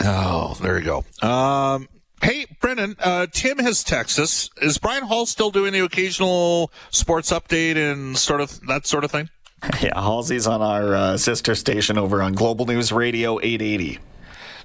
Oh, 0.00 0.56
there 0.60 0.78
you 0.78 0.84
go. 0.84 1.04
Um, 1.26 1.88
hey, 2.22 2.46
Brennan, 2.60 2.96
uh, 2.98 3.26
Tim 3.32 3.58
has 3.58 3.84
texted 3.84 4.20
us. 4.20 4.50
Is 4.60 4.78
Brian 4.78 5.04
Hall 5.04 5.26
still 5.26 5.50
doing 5.50 5.72
the 5.72 5.84
occasional 5.84 6.72
sports 6.90 7.30
update 7.30 7.76
and 7.76 8.16
sort 8.18 8.40
of 8.40 8.60
that 8.66 8.86
sort 8.86 9.04
of 9.04 9.10
thing? 9.10 9.28
Yeah, 9.80 9.94
Halsey's 9.94 10.46
on 10.46 10.60
our 10.60 10.94
uh, 10.94 11.16
sister 11.16 11.54
station 11.54 11.96
over 11.96 12.20
on 12.20 12.34
Global 12.34 12.66
News 12.66 12.92
Radio 12.92 13.40
880. 13.40 13.98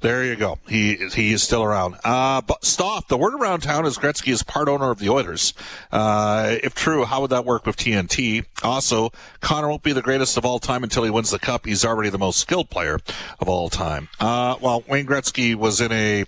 There 0.02 0.24
you 0.24 0.36
go. 0.36 0.60
He 0.68 0.96
he 0.96 1.34
is 1.34 1.44
still 1.44 1.64
around. 1.64 1.98
Uh, 2.04 2.42
but 2.42 2.64
Stoff, 2.64 3.08
the 3.08 3.18
word 3.18 3.34
around 3.34 3.62
town 3.62 3.86
is 3.86 3.98
Gretzky 3.98 4.32
is 4.32 4.44
part 4.44 4.70
owner 4.70 4.92
of 4.92 5.00
the 5.00 5.10
Oilers. 5.10 5.54
Uh, 5.92 6.56
if 6.64 6.74
true, 6.74 7.04
how 7.04 7.22
would 7.22 7.32
that 7.32 7.44
work 7.44 7.66
with 7.66 7.76
TNT? 7.76 8.46
Also, 8.64 9.12
Connor 9.42 9.68
won't 9.68 9.84
be 9.84 9.92
the 9.92 10.02
greatest 10.02 10.38
of 10.38 10.46
all 10.46 10.60
time 10.60 10.84
until 10.84 11.04
he 11.04 11.10
wins 11.10 11.32
the 11.32 11.40
cup. 11.40 11.66
He's 11.66 11.84
already 11.84 12.10
the 12.10 12.18
most 12.18 12.40
skilled 12.40 12.70
player 12.70 13.00
of 13.40 13.50
all 13.50 13.70
time. 13.70 14.08
Uh, 14.20 14.56
well, 14.62 14.84
Wayne 14.88 15.06
Gretzky 15.06 15.56
was 15.56 15.82
in 15.82 15.92
a 15.92 16.24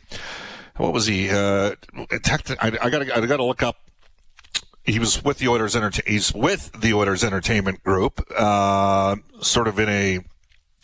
what 0.75 0.93
was 0.93 1.05
he? 1.05 1.29
Uh, 1.29 1.75
tech, 2.23 2.49
I, 2.61 2.77
I 2.81 2.89
gotta 2.89 3.17
I 3.17 3.25
gotta 3.25 3.43
look 3.43 3.63
up 3.63 3.77
he 4.83 4.99
was 4.99 5.23
with 5.23 5.37
the 5.37 5.47
Oilers 5.47 5.75
Enter- 5.75 6.03
he's 6.05 6.33
with 6.33 6.71
the 6.81 6.93
Oilers 6.93 7.23
Entertainment 7.23 7.83
Group, 7.83 8.25
uh, 8.35 9.15
sort 9.41 9.67
of 9.67 9.79
in 9.79 9.89
a 9.89 10.19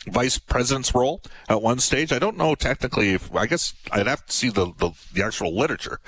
vice 0.08 0.38
president's 0.38 0.94
role 0.94 1.22
at 1.48 1.62
one 1.62 1.78
stage. 1.78 2.12
I 2.12 2.18
don't 2.18 2.36
know 2.36 2.54
technically 2.54 3.10
if 3.10 3.34
I 3.34 3.46
guess 3.46 3.74
I'd 3.90 4.06
have 4.06 4.26
to 4.26 4.32
see 4.32 4.50
the, 4.50 4.72
the, 4.78 4.90
the 5.12 5.24
actual 5.24 5.56
literature, 5.56 6.00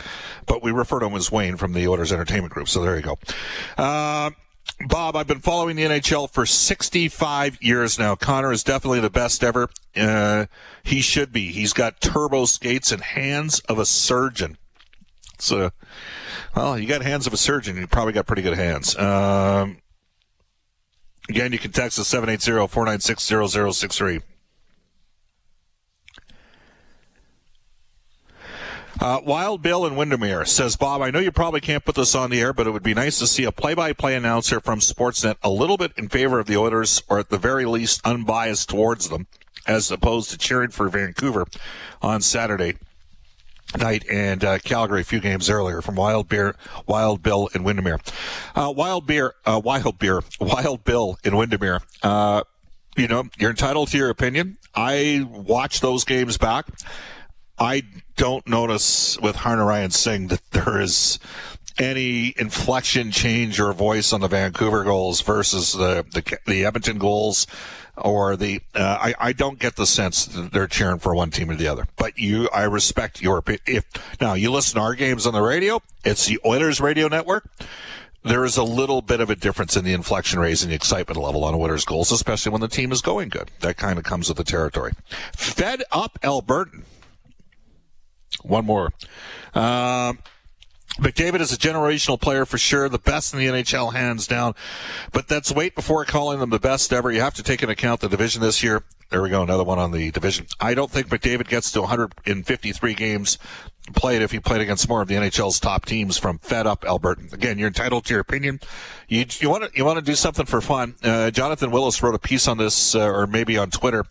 but 0.46 0.62
we 0.62 0.70
refer 0.70 1.00
to 1.00 1.06
him 1.06 1.14
as 1.14 1.30
Wayne 1.30 1.56
from 1.56 1.72
the 1.72 1.86
Oilers 1.88 2.12
Entertainment 2.12 2.52
Group. 2.52 2.68
So 2.68 2.82
there 2.82 2.96
you 2.96 3.02
go. 3.02 3.18
Uh, 3.76 4.30
Bob, 4.86 5.16
I've 5.16 5.26
been 5.26 5.40
following 5.40 5.76
the 5.76 5.82
NHL 5.82 6.30
for 6.30 6.46
65 6.46 7.58
years 7.60 7.98
now. 7.98 8.14
Connor 8.14 8.52
is 8.52 8.64
definitely 8.64 9.00
the 9.00 9.10
best 9.10 9.44
ever. 9.44 9.68
Uh, 9.94 10.46
he 10.82 11.00
should 11.00 11.32
be. 11.32 11.48
He's 11.48 11.72
got 11.72 12.00
turbo 12.00 12.46
skates 12.46 12.90
and 12.92 13.02
hands 13.02 13.60
of 13.60 13.78
a 13.78 13.84
surgeon. 13.84 14.56
So, 15.38 15.70
well, 16.56 16.78
you 16.78 16.86
got 16.86 17.02
hands 17.02 17.26
of 17.26 17.32
a 17.32 17.36
surgeon. 17.36 17.76
You 17.76 17.86
probably 17.86 18.12
got 18.12 18.26
pretty 18.26 18.42
good 18.42 18.56
hands. 18.56 18.96
Um, 18.96 19.78
again, 21.28 21.52
you 21.52 21.58
can 21.58 21.72
text 21.72 21.98
us 21.98 22.08
780-496-0063. 22.12 24.22
Uh, 29.00 29.20
Wild 29.24 29.62
Bill 29.62 29.86
in 29.86 29.96
Windermere 29.96 30.44
says, 30.44 30.76
Bob, 30.76 31.00
I 31.00 31.10
know 31.10 31.20
you 31.20 31.32
probably 31.32 31.62
can't 31.62 31.84
put 31.84 31.94
this 31.94 32.14
on 32.14 32.28
the 32.28 32.40
air, 32.40 32.52
but 32.52 32.66
it 32.66 32.70
would 32.70 32.82
be 32.82 32.92
nice 32.92 33.18
to 33.20 33.26
see 33.26 33.44
a 33.44 33.52
play-by-play 33.52 34.14
announcer 34.14 34.60
from 34.60 34.80
Sportsnet 34.80 35.36
a 35.42 35.48
little 35.48 35.78
bit 35.78 35.92
in 35.96 36.10
favor 36.10 36.38
of 36.38 36.46
the 36.46 36.58
Oilers, 36.58 37.02
or 37.08 37.18
at 37.18 37.30
the 37.30 37.38
very 37.38 37.64
least 37.64 38.02
unbiased 38.04 38.68
towards 38.68 39.08
them, 39.08 39.26
as 39.66 39.90
opposed 39.90 40.30
to 40.30 40.38
cheering 40.38 40.68
for 40.68 40.90
Vancouver 40.90 41.46
on 42.02 42.20
Saturday 42.20 42.74
night 43.78 44.04
and 44.10 44.44
uh, 44.44 44.58
Calgary 44.58 45.02
a 45.02 45.04
few 45.04 45.20
games 45.20 45.48
earlier 45.48 45.80
from 45.80 45.94
Wild 45.94 46.28
Beer, 46.28 46.56
Wild 46.86 47.22
Bill 47.22 47.48
in 47.54 47.62
Windermere. 47.64 48.00
Uh, 48.54 48.72
Wild 48.74 49.06
Beer, 49.06 49.34
uh, 49.46 49.60
Wild 49.62 49.98
Beer, 49.98 50.22
Wild 50.40 50.84
Bill 50.84 51.18
in 51.24 51.36
Windermere. 51.36 51.80
Uh, 52.02 52.42
you 52.96 53.08
know, 53.08 53.24
you're 53.38 53.50
entitled 53.50 53.88
to 53.88 53.98
your 53.98 54.10
opinion. 54.10 54.58
I 54.74 55.26
watch 55.28 55.80
those 55.80 56.04
games 56.04 56.38
back. 56.38 56.66
I 57.58 57.82
don't 58.16 58.46
notice 58.48 59.18
with 59.20 59.36
Harnarayan 59.36 59.92
Singh 59.92 60.28
that 60.28 60.40
there 60.50 60.80
is 60.80 61.18
any 61.78 62.34
inflection 62.36 63.10
change 63.10 63.60
or 63.60 63.72
voice 63.72 64.12
on 64.12 64.20
the 64.20 64.28
Vancouver 64.28 64.84
goals 64.84 65.20
versus 65.22 65.72
the 65.72 66.04
the, 66.12 66.38
the 66.46 66.64
Edmonton 66.64 66.98
goals 66.98 67.46
or 68.00 68.36
the 68.36 68.60
uh, 68.74 68.98
I, 69.00 69.14
I 69.18 69.32
don't 69.32 69.58
get 69.58 69.76
the 69.76 69.86
sense 69.86 70.26
that 70.26 70.52
they're 70.52 70.66
cheering 70.66 70.98
for 70.98 71.14
one 71.14 71.30
team 71.30 71.50
or 71.50 71.54
the 71.54 71.68
other. 71.68 71.86
But 71.96 72.18
you, 72.18 72.48
I 72.52 72.64
respect 72.64 73.22
your 73.22 73.42
if 73.66 73.84
now 74.20 74.34
you 74.34 74.50
listen 74.50 74.76
to 74.76 74.82
our 74.82 74.94
games 74.94 75.26
on 75.26 75.32
the 75.32 75.42
radio. 75.42 75.82
It's 76.04 76.26
the 76.26 76.38
Oilers 76.44 76.80
radio 76.80 77.08
network. 77.08 77.48
There 78.22 78.44
is 78.44 78.58
a 78.58 78.62
little 78.62 79.00
bit 79.00 79.20
of 79.20 79.30
a 79.30 79.36
difference 79.36 79.76
in 79.76 79.84
the 79.84 79.94
inflection 79.94 80.38
raise 80.38 80.62
and 80.62 80.70
the 80.70 80.76
excitement 80.76 81.18
level 81.18 81.42
on 81.44 81.54
Oilers 81.54 81.86
goals, 81.86 82.12
especially 82.12 82.52
when 82.52 82.60
the 82.60 82.68
team 82.68 82.92
is 82.92 83.00
going 83.00 83.30
good. 83.30 83.50
That 83.60 83.78
kind 83.78 83.98
of 83.98 84.04
comes 84.04 84.28
with 84.28 84.36
the 84.36 84.44
territory. 84.44 84.92
Fed 85.34 85.82
up 85.90 86.18
Albertan. 86.22 86.82
One 88.42 88.66
more. 88.66 88.90
Um, 89.54 90.18
McDavid 90.98 91.40
is 91.40 91.52
a 91.52 91.56
generational 91.56 92.20
player 92.20 92.44
for 92.44 92.58
sure, 92.58 92.88
the 92.88 92.98
best 92.98 93.32
in 93.32 93.38
the 93.38 93.46
NHL, 93.46 93.94
hands 93.94 94.26
down. 94.26 94.54
But 95.12 95.28
that's 95.28 95.52
wait 95.52 95.74
before 95.74 96.04
calling 96.04 96.40
them 96.40 96.50
the 96.50 96.58
best 96.58 96.92
ever. 96.92 97.10
You 97.10 97.20
have 97.20 97.34
to 97.34 97.42
take 97.42 97.62
into 97.62 97.72
account 97.72 98.00
the 98.00 98.08
division 98.08 98.42
this 98.42 98.62
year. 98.62 98.82
There 99.10 99.22
we 99.22 99.30
go, 99.30 99.42
another 99.42 99.64
one 99.64 99.78
on 99.78 99.92
the 99.92 100.10
division. 100.10 100.46
I 100.60 100.74
don't 100.74 100.90
think 100.90 101.08
McDavid 101.08 101.48
gets 101.48 101.72
to 101.72 101.80
153 101.80 102.94
games 102.94 103.38
played 103.94 104.22
if 104.22 104.30
he 104.30 104.38
played 104.38 104.60
against 104.60 104.88
more 104.88 105.02
of 105.02 105.08
the 105.08 105.14
NHL's 105.14 105.58
top 105.58 105.84
teams 105.84 106.16
from 106.16 106.38
fed 106.38 106.66
up 106.66 106.84
Alberta. 106.84 107.22
Again, 107.32 107.58
you're 107.58 107.68
entitled 107.68 108.04
to 108.06 108.14
your 108.14 108.20
opinion. 108.20 108.60
You 109.08 109.24
you 109.38 109.50
want 109.50 109.64
to 109.64 109.70
you 109.76 109.84
want 109.84 109.98
to 109.98 110.04
do 110.04 110.14
something 110.14 110.46
for 110.46 110.60
fun. 110.60 110.94
Uh, 111.02 111.30
Jonathan 111.30 111.70
Willis 111.70 112.02
wrote 112.02 112.14
a 112.14 112.18
piece 112.18 112.46
on 112.46 112.58
this, 112.58 112.94
uh, 112.94 113.00
or 113.00 113.26
maybe 113.26 113.58
on 113.58 113.70
Twitter, 113.70 114.04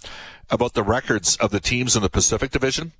about 0.49 0.73
the 0.73 0.83
records 0.83 1.35
of 1.37 1.51
the 1.51 1.59
teams 1.59 1.95
in 1.95 2.01
the 2.01 2.09
Pacific 2.09 2.51
Division 2.51 2.91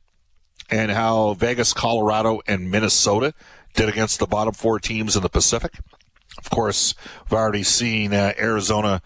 and 0.70 0.92
how 0.92 1.34
Vegas, 1.34 1.74
Colorado, 1.74 2.42
and 2.48 2.70
Minnesota 2.70 3.34
did 3.73 3.89
against 3.89 4.19
the 4.19 4.27
bottom 4.27 4.53
four 4.53 4.79
teams 4.79 5.15
in 5.15 5.23
the 5.23 5.29
Pacific. 5.29 5.79
Of 6.38 6.49
course, 6.49 6.95
we've 7.29 7.38
already 7.38 7.63
seen 7.63 8.13
uh, 8.13 8.34
Arizona, 8.39 9.01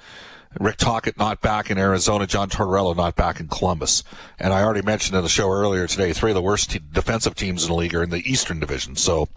Rick 0.59 0.77
Tocchet 0.77 1.17
not 1.17 1.41
back 1.41 1.71
in 1.71 1.77
Arizona, 1.77 2.27
John 2.27 2.49
Tortorella 2.49 2.95
not 2.95 3.15
back 3.15 3.39
in 3.39 3.47
Columbus. 3.47 4.03
And 4.39 4.53
I 4.53 4.61
already 4.61 4.83
mentioned 4.83 5.17
in 5.17 5.23
the 5.23 5.29
show 5.29 5.49
earlier 5.49 5.87
today, 5.87 6.13
three 6.13 6.31
of 6.31 6.35
the 6.35 6.41
worst 6.41 6.71
te- 6.71 6.81
defensive 6.91 7.35
teams 7.35 7.63
in 7.63 7.69
the 7.69 7.75
league 7.75 7.95
are 7.95 8.03
in 8.03 8.11
the 8.11 8.29
Eastern 8.29 8.59
Division. 8.59 8.95
So 8.95 9.29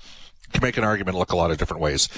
can 0.53 0.63
make 0.63 0.77
an 0.77 0.85
argument 0.85 1.19
look 1.19 1.33
a 1.33 1.37
lot 1.37 1.51
of 1.51 1.59
different 1.59 1.83
ways. 1.83 2.09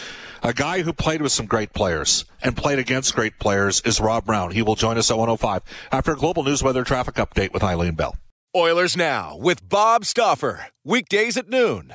A 0.42 0.52
guy 0.52 0.82
who 0.82 0.92
played 0.92 1.22
with 1.22 1.32
some 1.32 1.46
great 1.46 1.72
players 1.72 2.24
and 2.42 2.56
played 2.56 2.78
against 2.78 3.14
great 3.14 3.38
players 3.38 3.80
is 3.82 4.00
Rob 4.00 4.26
Brown. 4.26 4.50
He 4.52 4.62
will 4.62 4.76
join 4.76 4.98
us 4.98 5.10
at 5.10 5.16
105 5.16 5.62
after 5.92 6.12
a 6.12 6.16
global 6.16 6.44
news 6.44 6.62
weather 6.62 6.84
traffic 6.84 7.16
update 7.16 7.52
with 7.52 7.64
Eileen 7.64 7.94
Bell. 7.94 8.16
Oilers 8.54 8.96
Now 8.96 9.36
with 9.36 9.68
Bob 9.68 10.04
Stauffer. 10.04 10.66
Weekdays 10.84 11.36
at 11.36 11.48
noon 11.48 11.94